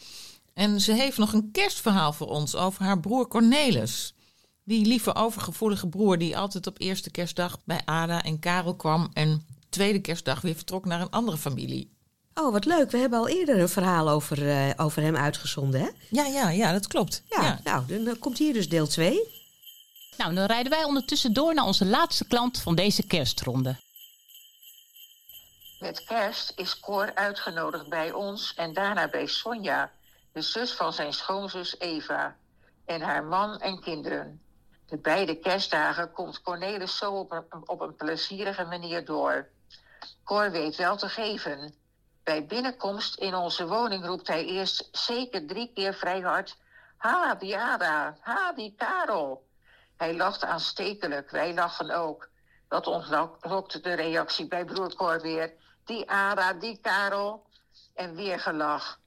En 0.55 0.81
ze 0.81 0.93
heeft 0.93 1.19
nog 1.19 1.33
een 1.33 1.51
kerstverhaal 1.53 2.13
voor 2.13 2.27
ons 2.27 2.57
over 2.57 2.85
haar 2.85 3.01
broer 3.01 3.29
Cornelis. 3.29 4.15
Die 4.65 4.87
lieve 4.87 5.15
overgevoelige 5.15 5.89
broer 5.89 6.19
die 6.19 6.39
altijd 6.39 6.67
op 6.67 6.81
eerste 6.81 7.11
kerstdag 7.11 7.59
bij 7.65 7.81
Ada 7.85 8.23
en 8.23 8.39
Karel 8.39 8.77
kwam 8.77 9.11
en 9.13 9.47
tweede 9.69 10.01
kerstdag 10.01 10.41
weer 10.41 10.55
vertrok 10.55 10.85
naar 10.85 11.01
een 11.01 11.11
andere 11.11 11.37
familie. 11.37 11.91
Oh, 12.35 12.53
wat 12.53 12.65
leuk. 12.65 12.91
We 12.91 12.99
hebben 12.99 13.19
al 13.19 13.29
eerder 13.29 13.61
een 13.61 13.69
verhaal 13.69 14.09
over, 14.09 14.49
eh, 14.49 14.71
over 14.77 15.03
hem 15.03 15.17
uitgezonden, 15.17 15.81
hè? 15.81 15.89
Ja, 16.11 16.27
ja, 16.27 16.51
ja, 16.51 16.73
dat 16.73 16.87
klopt. 16.87 17.23
Ja, 17.29 17.61
nou, 17.65 17.87
dan 17.87 18.07
eh, 18.07 18.15
komt 18.19 18.39
hier 18.39 18.53
dus 18.53 18.69
deel 18.69 18.87
2. 18.87 19.21
Nou, 20.17 20.35
dan 20.35 20.45
rijden 20.47 20.71
wij 20.71 20.85
ondertussen 20.85 21.33
door 21.33 21.55
naar 21.55 21.67
onze 21.67 21.87
laatste 21.87 22.25
klant 22.25 22.59
van 22.59 22.75
deze 22.75 23.03
kerstronde. 23.03 23.77
Met 25.81 26.05
kerst 26.05 26.53
is 26.57 26.81
Cor 26.81 27.15
uitgenodigd 27.15 27.89
bij 27.89 28.13
ons 28.13 28.55
en 28.55 28.73
daarna 28.73 29.09
bij 29.09 29.27
Sonja, 29.27 29.91
de 30.33 30.43
zus 30.43 30.73
van 30.73 30.93
zijn 30.93 31.13
schoonzus 31.13 31.79
Eva, 31.79 32.37
en 32.85 33.01
haar 33.01 33.25
man 33.25 33.61
en 33.61 33.81
kinderen. 33.81 34.43
De 34.87 34.97
beide 34.97 35.39
kerstdagen 35.39 36.13
komt 36.13 36.43
Cornelis 36.43 36.97
zo 36.97 37.13
op 37.13 37.33
een, 37.33 37.69
op 37.69 37.81
een 37.81 37.95
plezierige 37.95 38.65
manier 38.65 39.05
door. 39.05 39.49
Cor 40.25 40.51
weet 40.51 40.77
wel 40.77 40.97
te 40.97 41.09
geven. 41.09 41.75
Bij 42.23 42.47
binnenkomst 42.47 43.19
in 43.19 43.35
onze 43.35 43.67
woning 43.67 44.07
roept 44.07 44.29
hij 44.29 44.45
eerst 44.45 44.89
zeker 44.93 45.47
drie 45.47 45.73
keer 45.75 45.95
vrij 45.95 46.21
hard: 46.21 46.57
Ha, 46.97 47.35
die 47.35 47.59
Ada, 47.59 48.17
die 48.55 48.75
Karel. 48.77 49.47
Hij 49.97 50.17
lacht 50.17 50.45
aanstekelijk, 50.45 51.31
wij 51.31 51.55
lachen 51.55 51.91
ook. 51.91 52.29
Dat 52.69 52.87
ontlokte 52.87 53.81
de 53.81 53.95
reactie 53.95 54.49
bij 54.49 54.65
broer 54.65 54.95
Cor 54.95 55.21
weer. 55.21 55.59
Die 55.91 56.11
Ada, 56.11 56.53
die 56.53 56.79
Karel. 56.81 57.47
En 57.95 58.15
weer 58.15 58.41
gelach. 58.41 58.99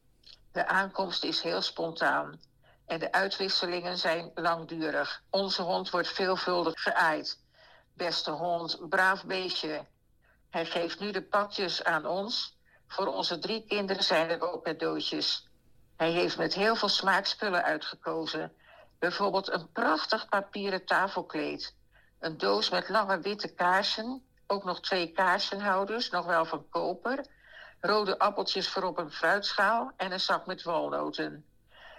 De 0.52 0.68
aankomst 0.68 1.24
is 1.24 1.42
heel 1.42 1.62
spontaan. 1.62 2.40
En 2.86 3.00
de 3.00 3.12
uitwisselingen 3.12 3.98
zijn 3.98 4.32
langdurig. 4.36 5.24
Onze 5.30 5.62
hond 5.62 5.90
wordt 5.90 6.08
veelvuldig 6.08 6.82
geaaid. 6.82 7.40
Beste 7.94 8.32
hond, 8.32 8.90
braaf 8.90 9.26
beestje. 9.26 9.86
Hij 10.50 10.66
geeft 10.66 11.00
nu 11.00 11.12
de 11.12 11.22
pakjes 11.22 11.84
aan 11.84 12.06
ons. 12.06 12.58
Voor 12.88 13.08
onze 13.08 13.40
drie 13.40 13.66
kinderen 13.68 14.04
zijn 14.04 14.30
er 14.30 14.52
ook 14.52 14.64
cadeautjes. 14.64 15.50
Hij 15.98 16.12
heeft 16.12 16.38
met 16.38 16.54
heel 16.54 16.76
veel 16.76 16.90
smaakspullen 16.90 17.64
uitgekozen. 17.64 18.54
Bijvoorbeeld 19.00 19.52
een 19.52 19.72
prachtig 19.72 20.30
papieren 20.30 20.86
tafelkleed. 20.86 21.76
Een 22.20 22.38
doos 22.38 22.70
met 22.70 22.90
lange 22.90 23.20
witte 23.20 23.54
kaarsen. 23.54 24.26
Ook 24.54 24.64
nog 24.64 24.82
twee 24.82 25.12
kaarsenhouders, 25.12 26.10
nog 26.10 26.26
wel 26.26 26.46
van 26.46 26.70
koper. 26.70 27.26
Rode 27.80 28.20
appeltjes 28.20 28.70
voor 28.70 28.84
op 28.84 28.98
een 28.98 29.12
fruitschaal 29.12 29.92
en 29.98 30.12
een 30.12 30.20
zak 30.20 30.46
met 30.46 30.64
walnoten. 30.64 31.46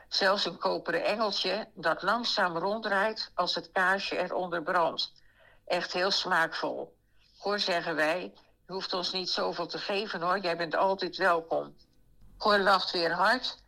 Zelfs 0.09 0.45
een 0.45 0.59
koperen 0.59 1.05
engeltje 1.05 1.69
dat 1.75 2.03
langzaam 2.03 2.57
ronddraait 2.57 3.31
als 3.35 3.55
het 3.55 3.71
kaarsje 3.73 4.19
eronder 4.19 4.63
brandt. 4.63 5.13
Echt 5.67 5.93
heel 5.93 6.11
smaakvol. 6.11 6.97
Hoor, 7.39 7.59
zeggen 7.59 7.95
wij, 7.95 8.33
je 8.67 8.73
hoeft 8.73 8.93
ons 8.93 9.13
niet 9.13 9.31
zoveel 9.31 9.67
te 9.67 9.79
geven 9.79 10.21
hoor, 10.21 10.39
jij 10.39 10.57
bent 10.57 10.77
altijd 10.77 11.17
welkom. 11.17 11.77
Cor 12.39 12.59
lacht 12.59 12.91
weer 12.91 13.13
hard 13.13 13.63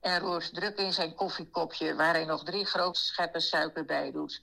en 0.00 0.20
roert 0.20 0.54
druk 0.54 0.78
in 0.78 0.92
zijn 0.92 1.14
koffiekopje, 1.14 1.94
waar 1.94 2.14
hij 2.14 2.24
nog 2.24 2.44
drie 2.44 2.64
grote 2.64 3.00
scheppen 3.00 3.40
suiker 3.40 3.84
bij 3.84 4.10
doet. 4.12 4.42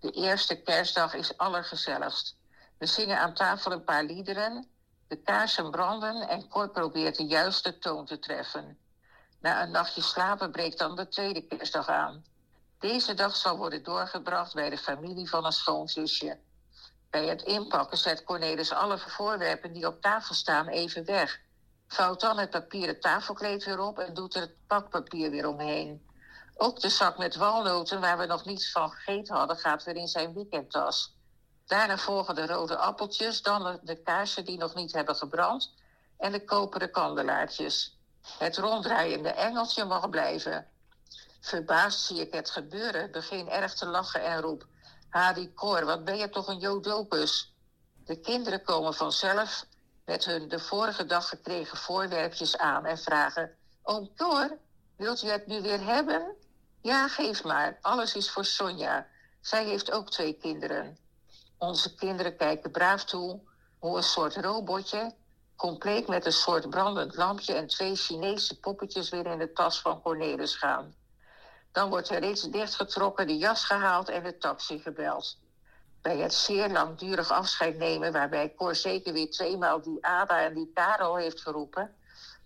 De 0.00 0.10
eerste 0.10 0.62
kerstdag 0.62 1.14
is 1.14 1.36
allergezelligst. 1.36 2.40
We 2.82 2.88
zingen 2.88 3.18
aan 3.18 3.34
tafel 3.34 3.72
een 3.72 3.84
paar 3.84 4.04
liederen, 4.04 4.66
de 5.08 5.16
kaarsen 5.16 5.70
branden 5.70 6.28
en 6.28 6.48
Cor 6.48 6.70
probeert 6.70 7.16
de 7.16 7.26
juiste 7.26 7.78
toon 7.78 8.06
te 8.06 8.18
treffen. 8.18 8.78
Na 9.40 9.62
een 9.62 9.70
nachtje 9.70 10.02
slapen 10.02 10.50
breekt 10.50 10.78
dan 10.78 10.96
de 10.96 11.08
tweede 11.08 11.46
kerstdag 11.46 11.88
aan. 11.88 12.24
Deze 12.78 13.14
dag 13.14 13.36
zal 13.36 13.56
worden 13.56 13.82
doorgebracht 13.82 14.54
bij 14.54 14.70
de 14.70 14.78
familie 14.78 15.28
van 15.28 15.44
een 15.44 15.52
schoonzusje. 15.52 16.38
Bij 17.10 17.26
het 17.26 17.42
inpakken 17.42 17.98
zet 17.98 18.24
Cornelis 18.24 18.72
alle 18.72 18.98
voorwerpen 18.98 19.72
die 19.72 19.86
op 19.86 20.00
tafel 20.00 20.34
staan 20.34 20.68
even 20.68 21.04
weg. 21.04 21.40
Vouwt 21.86 22.20
dan 22.20 22.38
het 22.38 22.50
papieren 22.50 23.00
tafelkleed 23.00 23.64
weer 23.64 23.80
op 23.80 23.98
en 23.98 24.14
doet 24.14 24.34
er 24.34 24.40
het 24.40 24.66
pakpapier 24.66 25.30
weer 25.30 25.48
omheen. 25.48 26.06
Ook 26.56 26.80
de 26.80 26.88
zak 26.88 27.18
met 27.18 27.36
walnoten 27.36 28.00
waar 28.00 28.18
we 28.18 28.26
nog 28.26 28.44
niets 28.44 28.70
van 28.70 28.90
gegeten 28.90 29.36
hadden, 29.36 29.56
gaat 29.56 29.84
weer 29.84 29.96
in 29.96 30.08
zijn 30.08 30.34
weekendtas. 30.34 31.20
Daarna 31.72 31.98
volgen 31.98 32.34
de 32.34 32.46
rode 32.46 32.76
appeltjes, 32.76 33.42
dan 33.42 33.80
de 33.82 34.02
kaarsen 34.02 34.44
die 34.44 34.58
nog 34.58 34.74
niet 34.74 34.92
hebben 34.92 35.16
gebrand 35.16 35.74
en 36.18 36.32
de 36.32 36.44
koperen 36.44 36.90
kandelaartjes. 36.90 37.98
Het 38.38 38.56
ronddraaiende 38.56 39.28
engeltje 39.28 39.84
mag 39.84 40.10
blijven. 40.10 40.66
Verbaasd 41.40 42.00
zie 42.00 42.20
ik 42.20 42.32
het 42.32 42.50
gebeuren, 42.50 43.10
begin 43.10 43.48
erg 43.48 43.74
te 43.74 43.86
lachen 43.86 44.24
en 44.24 44.40
roep... 44.40 44.66
Hadi 45.08 45.54
Cor, 45.54 45.84
wat 45.84 46.04
ben 46.04 46.16
je 46.16 46.28
toch 46.28 46.48
een 46.48 46.58
jodopus? 46.58 47.54
De 48.04 48.20
kinderen 48.20 48.62
komen 48.62 48.94
vanzelf 48.94 49.66
met 50.04 50.24
hun 50.24 50.48
de 50.48 50.58
vorige 50.58 51.04
dag 51.04 51.28
gekregen 51.28 51.78
voorwerpjes 51.78 52.58
aan 52.58 52.86
en 52.86 52.98
vragen... 52.98 53.56
Oom 53.82 54.10
wilt 54.96 55.22
u 55.22 55.28
het 55.28 55.46
nu 55.46 55.62
weer 55.62 55.84
hebben? 55.84 56.36
Ja, 56.82 57.08
geef 57.08 57.44
maar. 57.44 57.78
Alles 57.80 58.14
is 58.14 58.30
voor 58.30 58.44
Sonja. 58.44 59.06
Zij 59.40 59.64
heeft 59.64 59.90
ook 59.90 60.10
twee 60.10 60.32
kinderen. 60.32 61.01
Onze 61.62 61.94
kinderen 61.94 62.36
kijken 62.36 62.70
braaf 62.70 63.04
toe 63.04 63.40
hoe 63.78 63.96
een 63.96 64.02
soort 64.02 64.36
robotje, 64.36 65.14
compleet 65.56 66.08
met 66.08 66.26
een 66.26 66.32
soort 66.32 66.70
brandend 66.70 67.16
lampje 67.16 67.54
en 67.54 67.66
twee 67.66 67.96
Chinese 67.96 68.60
poppetjes 68.60 69.10
weer 69.10 69.26
in 69.26 69.38
de 69.38 69.52
tas 69.52 69.80
van 69.80 70.02
Cornelis 70.02 70.56
gaan. 70.56 70.94
Dan 71.72 71.88
wordt 71.88 72.08
er 72.08 72.20
reeds 72.20 72.42
dichtgetrokken, 72.42 73.26
de 73.26 73.36
jas 73.36 73.64
gehaald 73.64 74.08
en 74.08 74.22
de 74.22 74.38
taxi 74.38 74.78
gebeld. 74.78 75.38
Bij 76.00 76.16
het 76.16 76.34
zeer 76.34 76.68
langdurig 76.70 77.30
afscheid 77.30 77.78
nemen, 77.78 78.12
waarbij 78.12 78.54
Cor 78.54 78.74
zeker 78.74 79.12
weer 79.12 79.30
tweemaal 79.30 79.80
die 79.80 80.06
Ada 80.06 80.40
en 80.40 80.54
die 80.54 80.70
Karel 80.74 81.16
heeft 81.16 81.40
geroepen, 81.40 81.94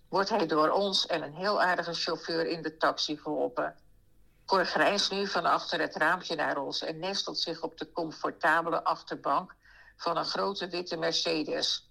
wordt 0.09 0.29
hij 0.29 0.45
door 0.45 0.69
ons 0.69 1.05
en 1.05 1.23
een 1.23 1.35
heel 1.35 1.61
aardige 1.61 1.93
chauffeur 1.93 2.47
in 2.47 2.61
de 2.61 2.77
taxi 2.77 3.17
geholpen. 3.17 3.75
Cor 4.47 4.65
grijst 4.65 5.11
nu 5.11 5.27
van 5.27 5.45
achter 5.45 5.79
het 5.79 5.95
raampje 5.95 6.35
naar 6.35 6.57
ons 6.57 6.81
en 6.81 6.99
nestelt 6.99 7.39
zich 7.39 7.61
op 7.61 7.77
de 7.77 7.91
comfortabele 7.91 8.83
achterbank 8.83 9.55
van 9.97 10.17
een 10.17 10.25
grote 10.25 10.67
witte 10.67 10.97
Mercedes. 10.97 11.89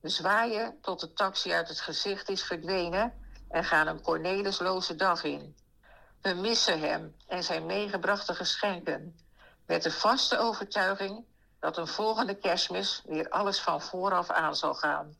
We 0.00 0.08
zwaaien 0.08 0.78
tot 0.80 1.00
de 1.00 1.12
taxi 1.12 1.52
uit 1.52 1.68
het 1.68 1.80
gezicht 1.80 2.28
is 2.28 2.42
verdwenen 2.42 3.14
en 3.48 3.64
gaan 3.64 3.86
een 3.86 4.02
Cornelisloze 4.02 4.96
dag 4.96 5.24
in. 5.24 5.56
We 6.20 6.34
missen 6.34 6.80
hem 6.80 7.16
en 7.26 7.44
zijn 7.44 7.66
meegebrachte 7.66 8.34
geschenken. 8.34 9.16
Met 9.66 9.82
de 9.82 9.90
vaste 9.90 10.38
overtuiging 10.38 11.24
dat 11.60 11.76
een 11.76 11.86
volgende 11.86 12.34
kerstmis 12.34 13.02
weer 13.06 13.28
alles 13.28 13.60
van 13.60 13.82
vooraf 13.82 14.30
aan 14.30 14.56
zal 14.56 14.74
gaan. 14.74 15.16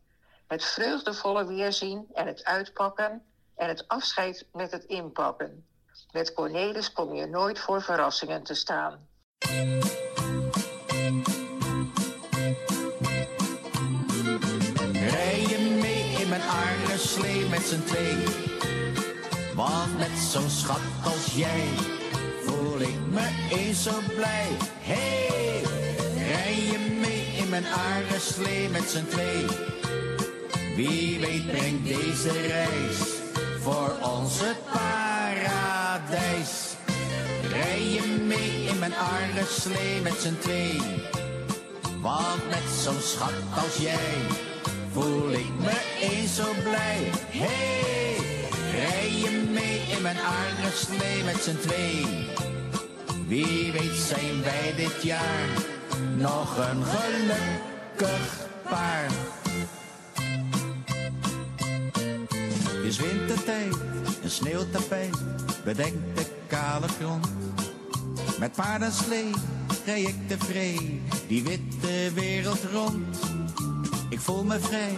Het 0.47 0.63
vreugdevolle 0.63 1.45
weerzien 1.45 2.07
en 2.13 2.27
het 2.27 2.43
uitpakken 2.43 3.25
en 3.55 3.67
het 3.67 3.87
afscheid 3.87 4.47
met 4.51 4.71
het 4.71 4.83
inpakken. 4.83 5.67
Met 6.11 6.33
Cornelis 6.33 6.93
kom 6.93 7.13
je 7.13 7.25
nooit 7.25 7.59
voor 7.59 7.81
verrassingen 7.81 8.43
te 8.43 8.53
staan. 8.53 9.07
Rij 14.91 15.41
je 15.41 15.77
mee 15.81 16.21
in 16.21 16.29
mijn 16.29 16.41
aarde 16.41 16.97
slee 16.97 17.45
met 17.45 17.61
z'n 17.61 17.83
twee. 17.83 18.23
Want 19.55 19.97
met 19.97 20.17
zo'n 20.17 20.49
schat 20.49 20.81
als 21.03 21.33
jij 21.35 21.67
voel 22.45 22.79
ik 22.79 22.99
me 23.09 23.47
eens 23.51 23.83
zo 23.83 23.91
blij. 24.15 24.47
Hey, 24.79 25.61
rij 26.31 26.55
je 26.55 26.97
mee 26.99 27.25
in 27.43 27.49
mijn 27.49 27.65
aardeslee 27.65 28.69
met 28.69 28.89
z'n 28.89 29.05
twee? 29.05 29.45
Wie 30.75 31.19
weet 31.19 31.47
brengt 31.47 31.85
deze 31.85 32.31
reis 32.31 32.97
voor 33.59 33.95
ons 34.01 34.39
het 34.39 34.65
Rij 36.09 37.81
je 37.81 38.23
mee 38.27 38.65
in 38.67 38.79
mijn 38.79 38.93
aardeslee 38.95 40.01
met 40.01 40.13
z'n 40.13 40.37
twee? 40.39 40.81
Want 42.01 42.49
met 42.49 42.69
zo'n 42.83 42.99
schat 43.01 43.33
als 43.63 43.77
jij 43.77 44.13
voel 44.91 45.31
ik 45.31 45.49
me 45.59 45.97
eens 46.01 46.35
zo 46.35 46.43
blij. 46.63 47.11
Hey, 47.29 48.15
rij 48.71 49.11
je 49.11 49.49
mee 49.53 49.81
in 49.95 50.01
mijn 50.01 50.17
aardeslee 50.17 51.23
met 51.23 51.43
z'n 51.43 51.57
twee? 51.57 52.05
Wie 53.27 53.71
weet 53.71 53.99
zijn 54.07 54.43
wij 54.43 54.73
dit 54.75 55.03
jaar 55.03 55.47
nog 56.17 56.57
een 56.57 56.83
gelukkig 56.83 58.47
paar. 58.69 59.09
Is 62.83 62.97
wintertijd, 62.97 63.75
een 64.29 64.35
sneeuwtapijt 64.35 65.17
de 65.63 66.25
kale 66.47 66.87
grond. 66.87 67.27
Met 68.39 68.51
paardenslee 68.51 69.31
rij 69.85 70.01
ik 70.01 70.15
tevreden 70.27 71.01
die 71.27 71.43
witte 71.43 72.13
wereld 72.13 72.59
rond. 72.73 73.19
Ik 74.09 74.19
voel 74.19 74.43
me 74.43 74.59
vrij, 74.59 74.95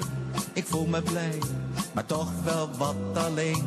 ik 0.53 0.65
voel 0.65 0.85
me 0.85 1.01
blij, 1.01 1.37
maar 1.93 2.05
toch 2.05 2.29
wel 2.43 2.69
wat 2.77 2.95
alleen. 3.13 3.65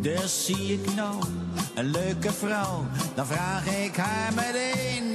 Dus 0.00 0.44
zie 0.44 0.72
ik 0.72 0.94
nou 0.94 1.22
een 1.74 1.90
leuke 1.90 2.32
vrouw, 2.32 2.86
dan 3.14 3.26
vraag 3.26 3.66
ik 3.66 3.96
haar 3.96 4.34
meteen. 4.34 5.12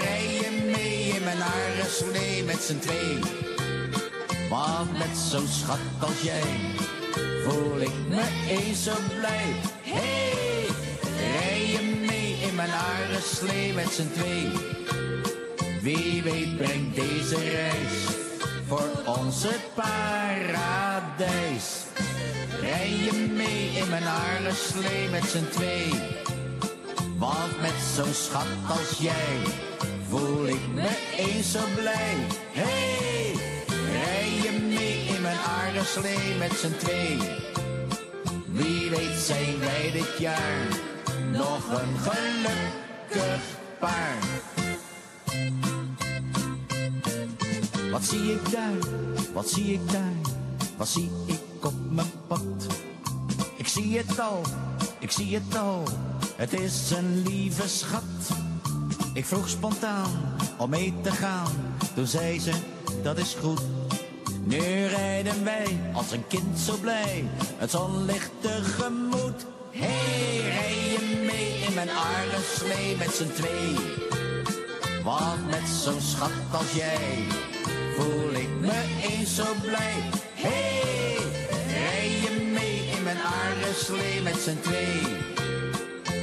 Rij 0.00 0.38
je 0.40 0.70
mee 0.76 1.08
in 1.08 1.24
mijn 1.24 1.42
aardeslee 1.42 2.44
met 2.44 2.62
z'n 2.62 2.78
twee? 2.78 3.18
Want 4.50 4.98
met 4.98 5.18
zo'n 5.30 5.48
schat 5.48 5.78
als 6.00 6.22
jij 6.22 6.71
voel 7.52 7.80
ik 7.80 7.92
me 8.08 8.22
eens 8.48 8.84
zo 8.84 8.92
blij. 9.18 9.54
Hey, 9.82 10.66
rij 11.32 11.66
je 11.66 11.82
mee 12.06 12.36
in 12.48 12.54
mijn 12.54 12.70
aardeslee 12.70 13.72
met 13.72 13.88
z'n 13.92 14.10
twee? 14.12 14.48
Wie 15.80 16.22
weet 16.22 16.56
brengt 16.56 16.94
deze 16.94 17.36
reis 17.36 18.06
voor 18.66 18.90
ons 19.04 19.42
het 19.42 19.74
paradijs. 19.74 20.64
Rij 22.60 22.90
je 22.90 23.12
mee 23.36 23.70
in 23.82 23.88
mijn 23.88 24.04
aardeslee 24.04 25.08
met 25.10 25.24
z'n 25.24 25.48
twee? 25.50 25.90
Want 27.18 27.60
met 27.60 27.78
zo'n 27.94 28.14
schat 28.14 28.46
als 28.68 28.98
jij 28.98 29.36
voel 30.08 30.46
ik 30.46 30.66
me 30.74 30.88
eens 31.16 31.52
zo 31.52 31.60
blij. 31.74 32.16
Hey, 32.52 32.81
mijn 35.72 35.84
aardeslee 35.84 36.36
met 36.38 36.52
z'n 36.52 36.76
twee? 36.76 37.18
Wie 38.46 38.90
weet 38.90 39.18
zijn 39.18 39.58
wij 39.58 39.90
dit 39.92 40.18
jaar 40.18 40.68
nog 41.32 41.80
een 41.80 41.98
gelukkig 41.98 43.42
paar. 43.78 44.18
Wat 47.90 48.04
zie 48.04 48.32
ik 48.32 48.50
daar? 48.50 48.90
Wat 49.32 49.50
zie 49.50 49.72
ik 49.72 49.92
daar? 49.92 50.12
Wat 50.76 50.88
zie 50.88 51.10
ik 51.26 51.64
op 51.64 51.74
mijn 51.90 52.10
pad? 52.26 52.66
Ik 53.56 53.66
zie 53.66 53.98
het 53.98 54.20
al, 54.20 54.42
ik 54.98 55.10
zie 55.10 55.34
het 55.34 55.56
al. 55.56 55.82
Het 56.36 56.52
is 56.52 56.90
een 56.90 57.22
lieve 57.22 57.68
schat. 57.68 58.02
Ik 59.14 59.24
vroeg 59.24 59.48
spontaan 59.48 60.10
om 60.58 60.70
mee 60.70 60.94
te 61.02 61.10
gaan. 61.10 61.52
Toen 61.94 62.06
zei 62.06 62.40
ze, 62.40 62.52
dat 63.02 63.18
is 63.18 63.36
goed. 63.40 63.81
Nu 64.44 64.86
rijden 64.86 65.44
wij 65.44 65.80
als 65.92 66.12
een 66.12 66.26
kind 66.26 66.58
zo 66.58 66.76
blij. 66.80 67.24
Het 67.56 67.70
zonlicht 67.70 68.30
tegemoet. 68.40 69.46
Hey, 69.70 70.40
rij 70.40 70.92
je 70.92 71.22
mee 71.26 71.66
in 71.66 71.74
mijn 71.74 71.90
aardeslee 71.90 72.96
met 72.96 73.10
z'n 73.14 73.32
twee? 73.32 73.74
Want 75.04 75.46
met 75.50 75.68
zo'n 75.82 76.00
schat 76.00 76.30
als 76.52 76.72
jij 76.72 77.24
voel 77.96 78.32
ik 78.32 78.48
me 78.60 78.84
eens 79.10 79.34
zo 79.34 79.44
blij. 79.62 80.00
Hey, 80.34 81.16
rij 81.68 82.08
je 82.08 82.50
mee 82.52 82.96
in 82.96 83.02
mijn 83.02 83.18
aardeslee 83.18 84.22
met 84.22 84.36
z'n 84.36 84.58
twee? 84.60 85.00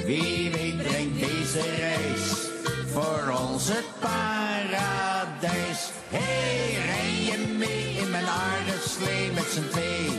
Wie 0.06 0.52
weet 0.52 0.78
brengt 0.78 1.20
deze 1.20 1.62
reis 1.62 2.50
voor 2.92 3.40
ons 3.40 3.68
het 3.68 3.86
paradijs. 4.00 5.29
Hey, 5.42 6.74
rij 6.86 7.24
je 7.24 7.56
mee 7.58 8.04
in 8.04 8.12
mijn 8.12 8.26
aardeslee 8.26 9.32
met 9.32 9.44
z'n 9.44 9.70
twee? 9.70 10.10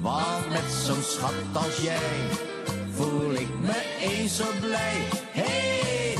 Want 0.00 0.48
met 0.48 0.72
zo'n 0.84 1.02
schat 1.02 1.32
als 1.52 1.76
jij 1.76 2.28
voel 2.90 3.32
ik 3.32 3.48
me 3.60 3.98
eens 4.00 4.36
zo 4.36 4.44
blij. 4.60 5.08
Hey, 5.30 6.14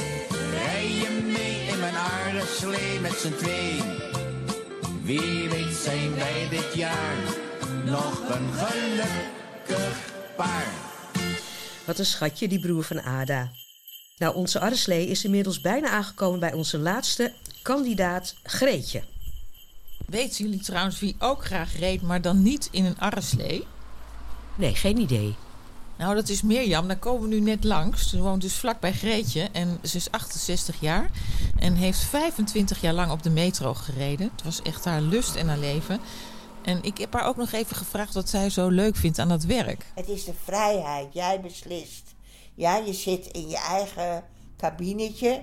rij 0.51 0.86
je 0.86 1.20
mee 1.32 1.66
in 1.72 1.80
mijn 1.80 1.95
aardeslee 1.95 3.01
met 3.01 3.12
z'n 3.12 3.34
twee? 3.34 3.82
Wie 5.03 5.49
weet 5.49 5.74
zijn 5.74 6.14
wij 6.14 6.49
dit 6.51 6.74
jaar 6.74 7.16
nog 7.84 8.28
een 8.28 8.53
gelukkig 8.53 10.12
paar. 10.36 10.72
Wat 11.86 11.99
een 11.99 12.07
schatje, 12.07 12.49
die 12.49 12.61
broer 12.61 12.84
van 12.84 13.03
Ada. 13.03 13.51
Nou, 14.22 14.34
onze 14.34 14.60
arreslee 14.60 15.06
is 15.06 15.24
inmiddels 15.24 15.60
bijna 15.60 15.88
aangekomen 15.88 16.40
bij 16.40 16.52
onze 16.52 16.78
laatste 16.78 17.32
kandidaat 17.62 18.34
Greetje. 18.42 19.02
Weten 20.06 20.44
jullie 20.44 20.60
trouwens 20.60 21.00
wie 21.00 21.16
ook 21.18 21.44
graag 21.44 21.78
reed, 21.78 22.02
maar 22.02 22.20
dan 22.20 22.42
niet 22.42 22.68
in 22.70 22.84
een 22.84 22.98
arreslee? 22.98 23.66
Nee, 24.54 24.74
geen 24.74 24.98
idee. 24.98 25.34
Nou, 25.98 26.14
dat 26.14 26.28
is 26.28 26.42
Mirjam. 26.42 26.88
Daar 26.88 26.98
komen 26.98 27.28
we 27.28 27.34
nu 27.34 27.40
net 27.40 27.64
langs. 27.64 28.08
Ze 28.08 28.20
woont 28.20 28.42
dus 28.42 28.54
vlak 28.54 28.80
bij 28.80 28.92
Greetje 28.92 29.48
en 29.52 29.78
ze 29.82 29.96
is 29.96 30.10
68 30.10 30.80
jaar. 30.80 31.10
En 31.58 31.74
heeft 31.74 31.98
25 31.98 32.80
jaar 32.80 32.94
lang 32.94 33.10
op 33.10 33.22
de 33.22 33.30
metro 33.30 33.74
gereden. 33.74 34.30
Het 34.32 34.44
was 34.44 34.62
echt 34.62 34.84
haar 34.84 35.00
lust 35.00 35.34
en 35.34 35.48
haar 35.48 35.58
leven. 35.58 36.00
En 36.62 36.82
ik 36.82 36.98
heb 36.98 37.12
haar 37.12 37.26
ook 37.26 37.36
nog 37.36 37.52
even 37.52 37.76
gevraagd 37.76 38.14
wat 38.14 38.28
zij 38.28 38.50
zo 38.50 38.68
leuk 38.68 38.96
vindt 38.96 39.18
aan 39.18 39.28
dat 39.28 39.44
werk. 39.44 39.86
Het 39.94 40.08
is 40.08 40.24
de 40.24 40.34
vrijheid. 40.44 41.12
Jij 41.12 41.40
beslist. 41.40 42.11
Ja, 42.55 42.76
je 42.76 42.92
zit 42.92 43.26
in 43.26 43.48
je 43.48 43.59
eigen 43.59 44.24
kabinetje. 44.57 45.42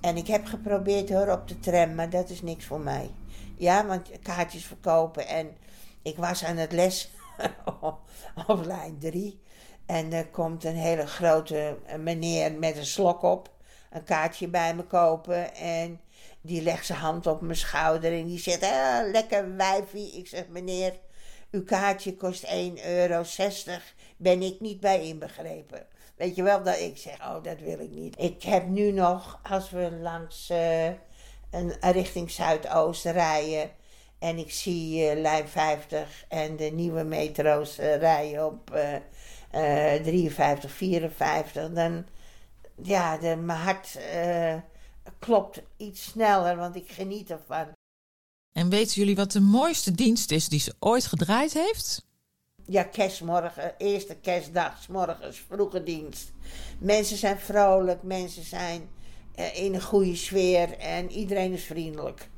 En 0.00 0.16
ik 0.16 0.26
heb 0.26 0.46
geprobeerd 0.46 1.10
erop 1.10 1.46
te 1.46 1.60
tram, 1.60 1.94
maar 1.94 2.10
dat 2.10 2.30
is 2.30 2.42
niks 2.42 2.64
voor 2.64 2.80
mij. 2.80 3.10
Ja, 3.56 3.86
want 3.86 4.10
kaartjes 4.22 4.64
verkopen. 4.64 5.26
En 5.26 5.56
ik 6.02 6.16
was 6.16 6.44
aan 6.44 6.56
het 6.56 6.72
les 6.72 7.10
op 8.46 8.64
lijn 8.64 8.98
3. 8.98 9.40
En 9.86 10.12
er 10.12 10.26
komt 10.26 10.64
een 10.64 10.76
hele 10.76 11.06
grote 11.06 11.78
meneer 11.98 12.52
met 12.52 12.76
een 12.76 12.86
slok 12.86 13.22
op. 13.22 13.50
Een 13.90 14.04
kaartje 14.04 14.48
bij 14.48 14.74
me 14.74 14.82
kopen. 14.82 15.54
En 15.54 16.00
die 16.40 16.62
legt 16.62 16.86
zijn 16.86 16.98
hand 16.98 17.26
op 17.26 17.40
mijn 17.40 17.56
schouder. 17.56 18.12
En 18.12 18.26
die 18.26 18.38
zegt, 18.38 18.62
ah, 18.62 19.10
lekker 19.10 19.56
wijfie. 19.56 20.12
Ik 20.12 20.26
zeg, 20.26 20.48
meneer, 20.48 20.98
uw 21.50 21.64
kaartje 21.64 22.16
kost 22.16 22.46
1,60 22.46 22.50
euro. 22.84 23.24
Ben 24.16 24.42
ik 24.42 24.60
niet 24.60 24.80
bij 24.80 25.04
inbegrepen. 25.04 25.86
Weet 26.20 26.36
je 26.36 26.42
wel 26.42 26.62
dat 26.62 26.78
ik 26.78 26.96
zeg, 26.96 27.20
oh, 27.20 27.42
dat 27.42 27.58
wil 27.60 27.80
ik 27.80 27.90
niet. 27.90 28.14
Ik 28.18 28.42
heb 28.42 28.66
nu 28.66 28.92
nog, 28.92 29.40
als 29.42 29.70
we 29.70 29.98
langs 30.02 30.50
uh, 30.50 30.86
een, 31.50 31.72
richting 31.80 32.30
Zuidoost 32.30 33.04
rijden. 33.04 33.70
En 34.18 34.38
ik 34.38 34.50
zie 34.50 35.10
uh, 35.14 35.20
lijn 35.20 35.48
50 35.48 36.24
en 36.28 36.56
de 36.56 36.64
nieuwe 36.64 37.02
metro's 37.02 37.76
rijden 37.76 38.46
op 38.46 38.80
53, 39.50 40.70
54. 40.72 41.70
Dan, 41.72 42.04
ja, 42.82 43.18
mijn 43.20 43.48
hart 43.48 43.98
klopt 45.18 45.62
iets 45.76 46.02
sneller, 46.02 46.56
want 46.56 46.76
ik 46.76 46.90
geniet 46.90 47.30
ervan. 47.30 47.66
En 48.52 48.68
weten 48.68 48.94
jullie 48.94 49.16
wat 49.16 49.32
de 49.32 49.40
mooiste 49.40 49.92
dienst 49.92 50.30
is 50.30 50.48
die 50.48 50.60
ze 50.60 50.74
ooit 50.78 51.06
gedraaid 51.06 51.52
heeft? 51.52 52.08
Ja, 52.70 52.82
kerstmorgen, 52.82 53.74
eerste 53.78 54.14
kerstdag, 54.14 54.82
s 54.82 54.86
morgens, 54.86 55.44
vroege 55.48 55.82
dienst. 55.82 56.32
Mensen 56.78 57.16
zijn 57.16 57.38
vrolijk, 57.38 58.02
mensen 58.02 58.44
zijn 58.44 58.88
uh, 59.38 59.64
in 59.64 59.74
een 59.74 59.82
goede 59.82 60.16
sfeer 60.16 60.78
en 60.78 61.10
iedereen 61.10 61.52
is 61.52 61.64
vriendelijk. 61.64 62.28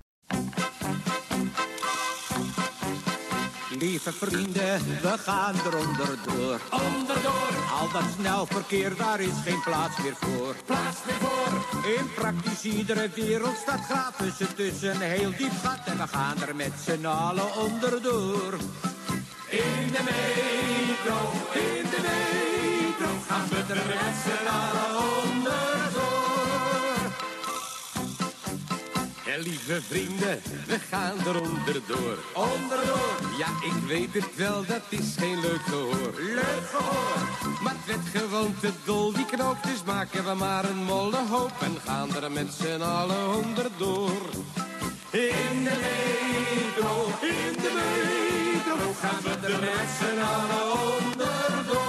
Lieve 3.78 4.12
vrienden, 4.12 4.78
we 5.03 5.14
gaan 5.18 5.55
er 5.55 5.76
onderdoor. 5.76 6.61
Onderdoor. 6.70 7.53
Al 7.80 7.93
dat 7.93 8.11
snel 8.20 8.47
verkeer, 8.47 8.97
daar 8.97 9.20
is 9.20 9.43
geen 9.45 9.62
plaats 9.62 10.03
meer 10.03 10.16
voor. 10.16 10.57
Plaats 10.66 10.99
meer 11.07 11.14
voor. 11.14 11.85
In 11.99 12.14
praktisch 12.14 12.64
iedere 12.64 13.09
wereld 13.14 13.57
staat 13.57 13.85
gratis 13.85 14.35
tussen 14.57 14.95
een 14.95 15.01
heel 15.01 15.30
diep 15.37 15.53
gat. 15.62 15.87
En 15.87 15.97
we 15.97 16.07
gaan 16.07 16.43
er 16.43 16.57
met 16.57 16.72
z'n 16.85 17.05
allen 17.05 17.57
onderdoor. 17.57 18.59
In 19.53 19.93
de 19.93 20.03
metro, 20.05 21.17
in 21.53 21.87
de 21.91 22.01
metro 22.09 23.11
gaan 23.27 23.49
we 23.49 23.57
er 23.57 23.87
met 23.87 24.15
z'n 24.25 24.47
allen 24.47 24.93
onderdoor. 25.25 26.97
Ja, 29.25 29.37
lieve 29.39 29.83
vrienden, 29.83 30.43
we 30.67 30.79
gaan 30.91 31.19
er 31.19 31.41
onderdoor. 31.41 32.19
Onderdoor? 32.35 33.17
Ja, 33.39 33.47
ik 33.47 33.89
weet 33.89 34.15
het 34.15 34.37
wel, 34.37 34.65
dat 34.67 34.83
is 34.89 35.15
geen 35.19 35.41
leuk 35.41 35.63
gehoor. 35.63 36.13
Leuk 36.19 36.67
gehoor? 36.73 37.61
Maar 37.63 37.75
het 37.77 37.87
werd 37.87 38.25
gewoon 38.25 38.55
te 38.61 38.71
dol, 38.85 39.13
die 39.13 39.27
knoop, 39.27 39.63
dus 39.63 39.83
maken 39.85 40.25
we 40.25 40.35
maar 40.35 40.65
een 40.65 40.85
molle 40.85 41.27
hoop. 41.31 41.53
En 41.61 41.77
gaan 41.85 42.15
er 42.23 42.33
met 42.33 42.53
z'n 42.53 42.81
allen 42.81 43.35
onderdoor. 43.45 44.21
In 45.11 45.65
de 45.65 45.77
metro, 45.85 47.07
in 47.21 47.29
de 47.29 47.29
metro 47.29 47.32
gaan 49.13 49.41
we 49.41 49.47
er 49.47 49.61
met 49.61 49.89
z'n 49.99 50.21
allen 50.21 50.67
onderdoor. 50.99 51.81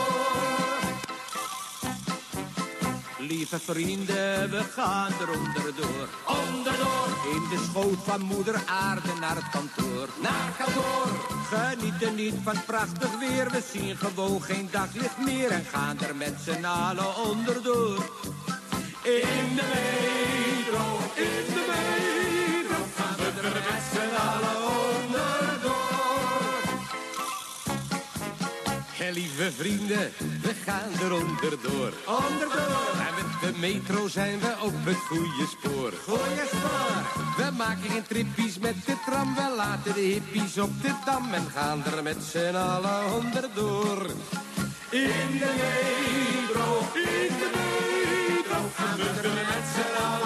Lieve 3.18 3.60
vrienden, 3.60 4.50
we 4.50 4.64
gaan 4.76 5.12
er 5.12 5.30
onderdoor. 5.30 6.08
Onderdoor. 6.28 7.08
In 7.34 7.44
de 7.50 7.66
schoot 7.70 7.98
van 8.04 8.22
moeder 8.22 8.62
aarde 8.66 9.14
naar 9.20 9.36
het 9.36 9.50
kantoor. 9.50 10.08
Naar 10.22 10.46
het 10.46 10.58
kantoor. 10.58 11.08
Genieten 11.52 12.16
niet 12.16 12.36
van 12.44 12.66
prachtig 12.66 13.20
weer. 13.20 13.50
We 13.52 13.64
zien 13.74 13.98
gewoon 13.98 14.42
geen 14.42 14.70
daglicht 14.72 15.18
meer. 15.18 15.52
En 15.52 15.66
gaan 15.66 16.00
er 16.00 16.16
met 16.16 16.36
z'n 16.46 16.66
allen 16.66 17.16
onderdoor. 17.16 17.98
In 19.04 19.56
de 19.56 19.72
metro, 19.74 20.23
Vrienden, 29.52 30.12
we 30.42 30.54
gaan 30.66 30.92
er 31.06 31.14
onderdoor. 31.14 31.94
Onderdoor. 32.06 32.94
En 33.08 33.14
met 33.16 33.42
de 33.42 33.60
metro 33.60 34.08
zijn 34.08 34.40
we 34.40 34.56
op 34.62 34.74
het 34.84 34.96
goede 34.96 35.48
spoor. 35.50 35.94
Goeie 36.08 36.46
spoor. 36.48 37.24
We 37.38 37.52
maken 37.58 37.90
geen 37.90 38.04
trippies 38.08 38.60
met 38.60 38.76
de 38.86 38.96
tram. 39.06 39.36
We 39.36 39.54
laten 39.56 39.94
de 39.94 40.00
hippies 40.00 40.58
op 40.58 40.82
de 40.82 40.94
dam 41.06 41.34
en 41.34 41.50
gaan 41.50 41.84
er 41.86 42.04
met 42.04 42.18
z'n 42.32 42.56
allen 42.56 43.14
onderdoor. 43.14 44.06
In 44.90 45.30
de 45.40 45.52
metro, 45.62 46.80
in 46.94 47.34
de 47.42 47.50
metro. 47.56 48.58
Gaan 48.76 48.98
we 48.98 49.04
er 49.24 49.34
met 49.34 49.66
z'n 49.76 50.04
allen 50.04 50.23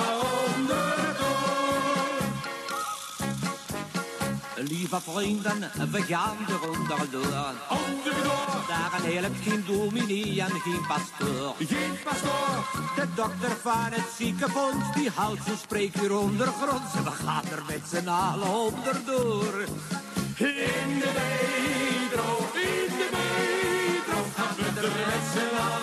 Lieve 4.89 5.11
vrienden, 5.11 5.59
we 5.91 6.01
gaan 6.01 6.37
er 6.47 6.69
onderdoor. 6.69 7.53
Onderdoor. 7.69 8.63
Daar 8.67 9.01
helpt 9.03 9.41
geen 9.43 9.63
dominee 9.67 10.41
en 10.41 10.59
geen 10.59 10.85
pastoor. 10.87 11.55
Geen 11.57 11.97
pastoor. 12.03 12.65
De 12.95 13.07
dokter 13.15 13.57
van 13.61 13.91
het 13.91 14.09
ziekenfonds, 14.17 14.95
die 14.95 15.09
houdt 15.09 15.43
zijn 15.45 15.57
spreekuur 15.57 16.17
ondergronds. 16.17 16.93
We 17.03 17.11
gaan 17.11 17.45
er 17.45 17.63
met 17.67 17.81
z'n 17.89 18.07
allen 18.07 18.47
onderdoor. 18.47 19.53
In 20.37 20.99
de 21.03 21.11
metro, 21.17 22.29
in 22.53 22.91
de 22.99 23.09
metro. 23.15 24.17
Gaan 24.35 24.55
we 24.55 24.81
er 24.81 24.91
met 24.91 25.23
z'n 25.33 25.55
allen 25.55 25.76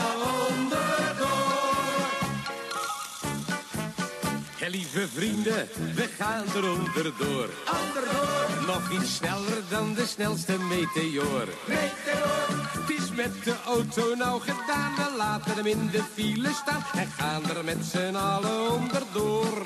Hé, 4.65 4.71
lieve 4.71 5.09
vrienden, 5.09 5.69
we 5.95 6.09
gaan 6.19 6.45
er 6.57 6.71
onderdoor. 6.71 7.49
Onderdoor. 7.83 8.67
Nog 8.67 8.91
iets 8.91 9.15
sneller 9.15 9.63
dan 9.69 9.95
de 9.95 10.07
snelste 10.07 10.59
meteoor. 10.59 11.49
Meteoor. 11.67 12.47
Het 12.49 12.91
is 12.91 13.11
met 13.11 13.45
de 13.45 13.55
auto 13.67 14.15
nou 14.15 14.41
gedaan, 14.41 14.95
we 14.95 15.15
laten 15.17 15.55
hem 15.55 15.67
in 15.67 15.89
de 15.91 16.03
file 16.15 16.53
staan 16.53 16.85
en 16.95 17.07
gaan 17.07 17.57
er 17.57 17.65
met 17.65 17.85
z'n 17.85 18.15
allen 18.15 18.71
onderdoor. 18.71 19.63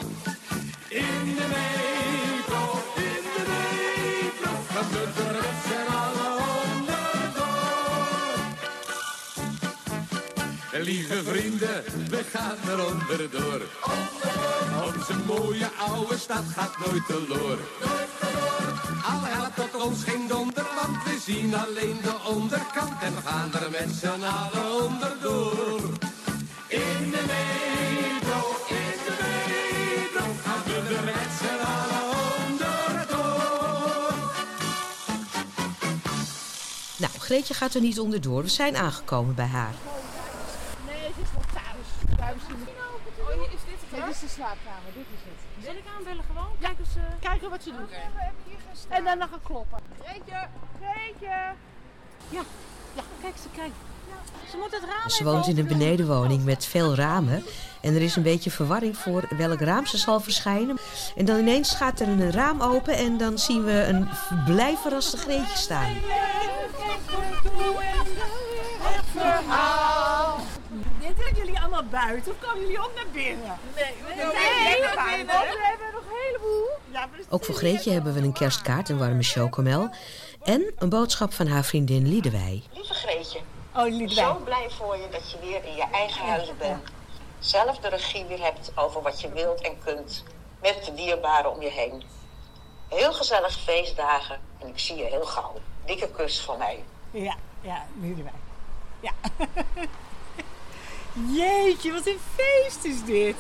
In 0.89 1.35
de 1.37 1.47
metro, 1.49 1.98
Lieve 10.83 11.23
vrienden, 11.25 11.85
we 12.11 12.25
gaan 12.33 12.57
er 12.69 12.87
onderdoor. 12.87 13.61
Onze 14.95 15.15
mooie 15.27 15.69
oude 15.79 16.19
stad 16.19 16.45
gaat 16.57 16.79
nooit 16.87 17.07
teloor. 17.07 17.59
Al 19.05 19.21
helpt 19.25 19.57
tot 19.57 19.83
ons 19.85 20.03
geen 20.05 20.29
donder, 20.29 20.67
want 20.83 21.05
we 21.05 21.19
zien 21.25 21.55
alleen 21.55 21.99
de 22.03 22.15
onderkant 22.27 23.03
en 23.03 23.15
we 23.15 23.21
gaan 23.25 23.53
er 23.55 23.71
met 23.71 23.91
z'n 24.01 24.23
allen 24.23 24.85
onderdoor. 24.85 25.81
In 26.69 27.11
de 27.11 27.23
metro, 27.33 28.41
in 28.69 28.99
de 29.07 29.15
metro. 29.23 30.25
Gaan 30.45 30.63
we 30.65 30.95
er 30.97 31.05
met 31.05 31.31
z'n 31.41 31.61
allen 31.77 32.05
onderdoor. 32.47 34.15
Nou, 36.97 37.13
Greetje 37.19 37.55
gaat 37.55 37.75
er 37.75 37.81
niet 37.81 37.99
onderdoor. 38.01 38.43
We 38.43 38.49
zijn 38.49 38.77
aangekomen 38.77 39.35
bij 39.35 39.47
haar. 39.47 39.75
Nee, 40.87 40.97
het 40.97 41.17
is 41.23 41.33
wel 41.33 41.45
thuis. 41.55 42.17
Daar 42.19 42.35
misschien 42.35 42.67
Oh, 43.21 43.35
hier 43.35 43.53
is 43.53 43.61
dit 44.09 44.17
is 44.17 44.29
de 44.29 44.41
slaapkamer, 44.41 44.91
dit 44.95 45.07
is 45.17 45.23
het. 45.29 45.65
Zal 45.65 45.75
ik 45.75 45.85
aanbellen 45.97 46.25
gewoon? 46.25 46.53
Kijken, 46.61 46.87
ze... 46.93 47.01
Kijken 47.21 47.51
wat 47.51 47.63
ze 47.63 47.71
doen. 47.71 47.89
En 48.89 49.05
dan 49.05 49.19
nog 49.19 49.29
gaan 49.31 49.43
kloppen. 49.43 49.79
Greetje, 50.03 50.47
Greetje. 50.81 51.37
Ja, 52.29 52.43
ja, 52.95 53.03
kijk 53.21 53.35
ze, 53.43 53.49
kijk. 53.55 53.73
Ze 54.51 54.57
moet 54.57 54.73
het 54.73 54.83
raam 54.89 55.11
Ze 55.11 55.25
woont 55.25 55.47
in 55.47 55.59
een 55.59 55.67
benedenwoning 55.67 56.45
met 56.45 56.65
veel 56.65 56.95
ramen. 56.95 57.45
En 57.81 57.95
er 57.95 58.03
is 58.03 58.17
een 58.17 58.23
beetje 58.23 58.51
verwarring 58.51 58.97
voor 58.97 59.29
welk 59.37 59.61
raam 59.61 59.87
ze 59.87 59.99
zal 59.99 60.21
verschijnen. 60.21 60.79
En 61.17 61.25
dan 61.25 61.39
ineens 61.39 61.75
gaat 61.75 62.01
er 62.01 62.09
een 62.09 62.31
raam 62.31 62.61
open 62.61 62.95
en 62.97 63.17
dan 63.17 63.39
zien 63.39 63.65
we 63.65 63.85
een 63.85 64.09
blij 64.45 64.77
verraste 64.77 65.17
Greetje 65.17 65.57
staan. 65.57 65.93
Buiten 71.85 72.33
of 72.33 72.39
komen 72.49 72.61
jullie 72.61 72.79
ook 72.79 72.93
naar 72.95 73.07
binnen? 73.13 73.59
Nee, 73.77 73.95
we 74.07 74.15
Nee, 74.15 74.81
naar 74.81 75.05
binnen. 75.17 75.27
We 75.27 75.59
hebben 75.69 75.87
nog 75.93 76.03
een 76.03 76.17
heleboel. 76.27 76.69
Ja, 76.91 77.09
Ook 77.29 77.45
voor 77.45 77.55
Greetje 77.55 77.91
hebben 77.91 78.15
we 78.15 78.21
een 78.21 78.33
kerstkaart, 78.33 78.89
een 78.89 78.99
warme 78.99 79.23
chocomel. 79.23 79.91
En 80.43 80.73
een 80.79 80.89
boodschap 80.89 81.33
van 81.33 81.47
haar 81.47 81.65
vriendin 81.65 82.09
Liedewij. 82.09 82.63
Lieve 82.73 82.95
Greetje, 82.95 83.39
oh, 83.75 83.83
Liedewij. 83.85 84.25
zo 84.25 84.35
blij 84.45 84.67
voor 84.71 84.97
je 84.97 85.09
dat 85.11 85.31
je 85.31 85.39
weer 85.41 85.65
in 85.65 85.75
je 85.75 85.85
eigen 85.93 86.27
huis 86.27 86.51
bent. 86.59 86.83
Zelf 87.39 87.79
de 87.79 87.89
regie 87.89 88.25
weer 88.25 88.43
hebt 88.43 88.73
over 88.75 89.03
wat 89.03 89.21
je 89.21 89.33
wilt 89.33 89.61
en 89.61 89.79
kunt. 89.85 90.25
Met 90.61 90.85
de 90.85 90.95
dierbaren 90.95 91.51
om 91.51 91.63
je 91.63 91.71
heen. 91.71 92.03
Heel 92.89 93.13
gezellige 93.13 93.59
feestdagen 93.59 94.41
en 94.61 94.69
ik 94.69 94.79
zie 94.79 94.97
je 94.97 95.05
heel 95.05 95.25
gauw. 95.25 95.55
Dikke 95.85 96.09
kus 96.11 96.41
van 96.41 96.59
mij. 96.59 96.85
Ja, 97.11 97.35
ja, 97.61 97.85
Liedewij. 98.01 98.33
Ja. 99.01 99.11
Jeetje, 101.27 101.93
wat 101.93 102.07
een 102.07 102.19
feest 102.35 102.85
is 102.85 103.05
dit. 103.05 103.37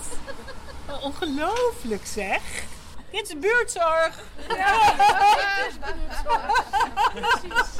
Ongelooflijk 1.02 2.06
zeg. 2.06 2.64
Dit 3.10 3.28
is 3.28 3.38
buurtzorg. 3.38 4.24
Ja, 4.48 4.94
het 4.96 5.68
is 5.68 5.78
buurtzorg. 5.78 6.70
Precies. 7.14 7.76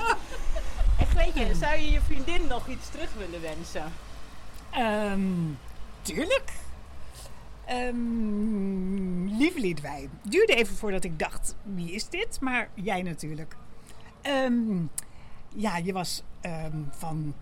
En 0.99 1.07
Greetje, 1.07 1.55
zou 1.55 1.76
je 1.76 1.90
je 1.90 2.01
vriendin 2.01 2.46
nog 2.46 2.68
iets 2.68 2.88
terug 2.90 3.11
willen 3.16 3.40
wensen? 3.40 3.92
Ehm, 4.70 5.53
tuurlijk. 6.03 6.53
Ehm 7.64 9.09
lieve 9.38 9.61
Liedwij, 9.61 10.09
duurde 10.22 10.55
even 10.55 10.76
voordat 10.76 11.05
ik 11.05 11.18
dacht, 11.18 11.57
wie 11.62 11.92
is 11.92 12.09
dit? 12.09 12.40
Maar 12.40 12.68
jij 12.74 13.03
natuurlijk. 13.03 13.57
Ehm, 14.22 14.82
ja, 15.55 15.76
je 15.76 15.92
was 15.92 16.22
van 16.90 17.34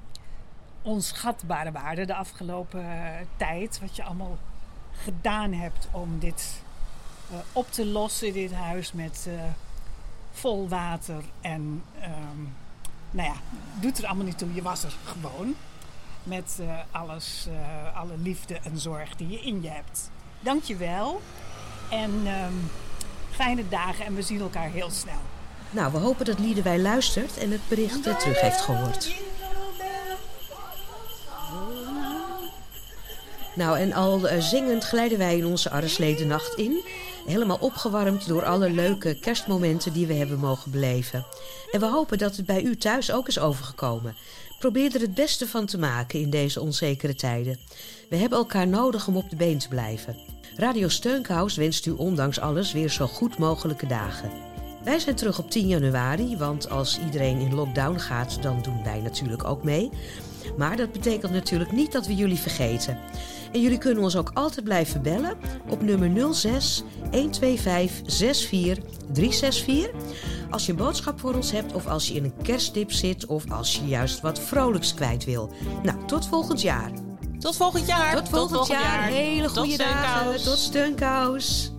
onschatbare 0.86 1.72
waarde 1.72 2.04
de 2.04 2.14
afgelopen 2.14 2.80
eh, 2.80 3.26
tijd. 3.36 3.78
Wat 3.80 3.96
je 3.96 4.02
allemaal 4.02 4.38
gedaan 5.02 5.52
hebt 5.52 5.88
om 5.90 6.18
dit 6.18 6.62
eh, 7.30 7.36
op 7.52 7.72
te 7.72 7.86
lossen, 7.86 8.32
dit 8.32 8.52
huis 8.52 8.92
met 8.92 9.26
eh, 9.28 9.42
vol 10.32 10.68
water. 10.68 11.22
En 11.40 11.82
ehm, 12.00 12.40
nou 13.10 13.28
ja, 13.28 13.34
doet 13.80 13.98
er 13.98 14.06
allemaal 14.06 14.24
niet 14.24 14.38
toe. 14.38 14.54
Je 14.54 14.62
was 14.62 14.84
er 14.84 14.94
gewoon. 15.04 15.54
Met 16.22 16.60
alles, 16.90 17.48
alle 17.94 18.16
liefde 18.16 18.58
en 18.62 18.78
zorg 18.78 19.16
die 19.16 19.28
je 19.28 19.40
in 19.40 19.62
je 19.62 19.68
hebt. 19.68 20.10
Dank 20.40 20.62
je 20.62 20.76
wel. 20.76 21.20
En 21.90 22.10
ehm, 22.24 22.52
fijne 23.30 23.68
dagen 23.68 24.04
en 24.04 24.14
we 24.14 24.22
zien 24.22 24.40
elkaar 24.40 24.70
heel 24.70 24.90
snel. 24.90 25.20
Nou, 25.70 25.92
we 25.92 25.98
hopen 25.98 26.24
dat 26.24 26.38
Liedewij 26.38 26.78
luistert 26.78 27.38
en 27.38 27.50
het 27.50 27.68
bericht 27.68 28.02
terug 28.02 28.40
heeft 28.40 28.60
gehoord. 28.60 29.14
Nou, 33.56 33.78
en 33.78 33.92
al 33.92 34.28
eh, 34.28 34.40
zingend 34.40 34.84
glijden 34.84 35.18
wij 35.18 35.36
in 35.36 35.46
onze 35.46 35.70
Arresledennacht 35.70 36.54
in. 36.54 36.80
Helemaal 37.26 37.58
opgewarmd 37.60 38.28
door 38.28 38.44
alle 38.44 38.70
leuke 38.70 39.18
kerstmomenten 39.18 39.92
die 39.92 40.06
we 40.06 40.14
hebben 40.14 40.38
mogen 40.38 40.70
beleven. 40.70 41.24
En 41.70 41.80
we 41.80 41.86
hopen 41.86 42.18
dat 42.18 42.36
het 42.36 42.46
bij 42.46 42.62
u 42.62 42.76
thuis 42.76 43.12
ook 43.12 43.28
is 43.28 43.38
overgekomen. 43.38 44.16
Probeer 44.58 44.94
er 44.94 45.00
het 45.00 45.14
beste 45.14 45.48
van 45.48 45.66
te 45.66 45.78
maken 45.78 46.20
in 46.20 46.30
deze 46.30 46.60
onzekere 46.60 47.14
tijden. 47.14 47.58
We 48.08 48.16
hebben 48.16 48.38
elkaar 48.38 48.68
nodig 48.68 49.08
om 49.08 49.16
op 49.16 49.30
de 49.30 49.36
been 49.36 49.58
te 49.58 49.68
blijven. 49.68 50.16
Radio 50.56 50.88
Steunkous 50.88 51.56
wenst 51.56 51.86
u 51.86 51.90
ondanks 51.90 52.40
alles 52.40 52.72
weer 52.72 52.90
zo 52.90 53.06
goed 53.06 53.38
mogelijke 53.38 53.86
dagen. 53.86 54.30
Wij 54.84 54.98
zijn 54.98 55.16
terug 55.16 55.38
op 55.38 55.50
10 55.50 55.68
januari, 55.68 56.36
want 56.36 56.70
als 56.70 56.98
iedereen 56.98 57.40
in 57.40 57.54
lockdown 57.54 57.98
gaat, 57.98 58.42
dan 58.42 58.62
doen 58.62 58.84
wij 58.84 59.00
natuurlijk 59.00 59.44
ook 59.44 59.62
mee. 59.62 59.90
Maar 60.56 60.76
dat 60.76 60.92
betekent 60.92 61.32
natuurlijk 61.32 61.72
niet 61.72 61.92
dat 61.92 62.06
we 62.06 62.14
jullie 62.14 62.38
vergeten. 62.38 62.98
En 63.52 63.60
jullie 63.60 63.78
kunnen 63.78 64.02
ons 64.02 64.16
ook 64.16 64.30
altijd 64.34 64.64
blijven 64.64 65.02
bellen 65.02 65.36
op 65.68 65.82
nummer 65.82 66.34
06 66.34 66.82
125 67.10 68.14
64 68.14 68.84
364. 69.12 69.90
Als 70.50 70.66
je 70.66 70.72
een 70.72 70.78
boodschap 70.78 71.20
voor 71.20 71.34
ons 71.34 71.52
hebt 71.52 71.72
of 71.72 71.86
als 71.86 72.08
je 72.08 72.14
in 72.14 72.24
een 72.24 72.42
kerstdip 72.42 72.92
zit 72.92 73.26
of 73.26 73.50
als 73.50 73.76
je 73.76 73.86
juist 73.86 74.20
wat 74.20 74.40
vrolijks 74.40 74.94
kwijt 74.94 75.24
wil. 75.24 75.52
Nou, 75.82 76.04
tot 76.06 76.26
volgend 76.28 76.60
jaar. 76.60 76.90
Tot 77.38 77.56
volgend 77.56 77.86
jaar. 77.86 78.14
Tot 78.14 78.28
volgend, 78.28 78.66
jaar. 78.66 79.08
Hele 79.08 79.46
Tot 79.46 79.58
goede 79.58 79.76
dagen. 79.76 80.40
Steunkous. 80.40 80.44
Tot 80.44 80.58
steunkous. 80.58 81.72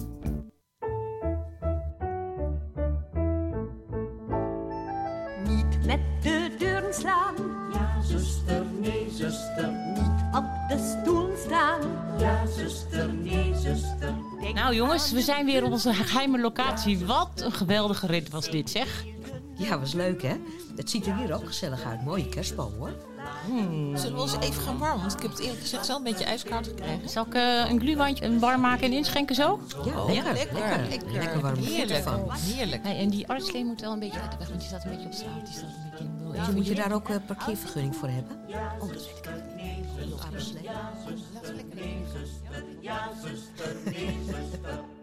Niet 5.47 5.85
met 5.85 5.99
de 6.21 6.55
deuren 6.57 6.93
slaan. 6.93 7.35
Ja, 7.73 8.01
zuster, 8.01 8.56
zuster, 12.57 13.13
nee, 13.13 13.53
zuster. 13.55 14.13
Nou 14.53 14.75
jongens, 14.75 15.11
we 15.11 15.21
zijn 15.21 15.45
weer 15.45 15.63
op 15.63 15.71
onze 15.71 15.93
geheime 15.93 16.39
locatie. 16.39 17.05
Wat 17.05 17.29
een 17.35 17.51
geweldige 17.51 18.07
rit 18.07 18.29
was 18.29 18.49
dit, 18.49 18.69
zeg. 18.69 19.05
Ja, 19.55 19.79
was 19.79 19.93
leuk 19.93 20.21
hè? 20.21 20.35
Het 20.75 20.89
ziet 20.89 21.05
er 21.07 21.15
hier 21.15 21.33
ook 21.35 21.45
gezellig 21.45 21.83
uit. 21.83 22.03
Mooie 22.05 22.29
kerstboom 22.29 22.73
hoor. 22.77 22.91
Zullen 23.93 24.15
we 24.15 24.21
ons 24.21 24.35
even 24.39 24.61
gaan 24.61 24.77
warmen? 24.77 24.99
Want 24.99 25.13
ik 25.13 25.21
heb 25.21 25.31
het 25.31 25.39
eerlijk 25.39 25.61
gezegd 25.61 25.85
zelf 25.85 25.97
een 25.97 26.03
beetje 26.03 26.25
ijskoud 26.25 26.67
gekregen. 26.67 27.09
Zal 27.09 27.25
ik 27.25 27.33
eh, 27.33 27.69
een 27.69 27.79
gluwandje 27.79 28.39
warm 28.39 28.61
maken 28.61 28.83
en 28.85 28.93
inschenken 28.93 29.35
zo? 29.35 29.59
Ja, 29.85 30.01
Oh, 30.01 30.05
lekker, 30.13 30.33
lekker, 30.33 30.53
lekker. 30.53 30.87
lekker. 30.89 31.11
Lekker 31.11 31.39
voeten 31.41 31.63
Heerlijk. 31.73 32.03
van. 32.03 32.31
Heerlijk. 32.31 32.83
Hey, 32.83 32.97
en 32.97 33.09
die 33.09 33.27
artslee 33.27 33.65
moet 33.65 33.81
wel 33.81 33.91
een 33.91 33.99
beetje 33.99 34.19
uit 34.19 34.31
de 34.31 34.37
weg, 34.37 34.47
want 34.47 34.59
die 34.59 34.67
staat 34.69 34.83
een 34.85 34.89
beetje 34.91 35.05
op 35.05 35.13
straat. 35.13 35.45
Die 35.45 35.53
staat 35.53 35.63
een 35.69 35.89
beetje 35.91 36.03
in 36.03 36.31
de 36.31 36.37
Je 36.47 36.51
moet 36.55 36.67
je 36.67 36.75
daar 36.75 36.91
ook 36.93 37.09
een 37.09 37.25
parkeervergunning 37.25 37.95
voor 37.95 38.07
hebben? 38.09 38.37
Oh, 38.79 38.87
dat 38.87 38.89
weet 38.89 39.07
ik 39.07 39.55
niet. 39.55 40.21
Armslee. 40.31 40.69
Ja, 42.87 43.11
zuster, 43.21 43.75
nee, 43.83 44.17
zuster. 44.25 44.96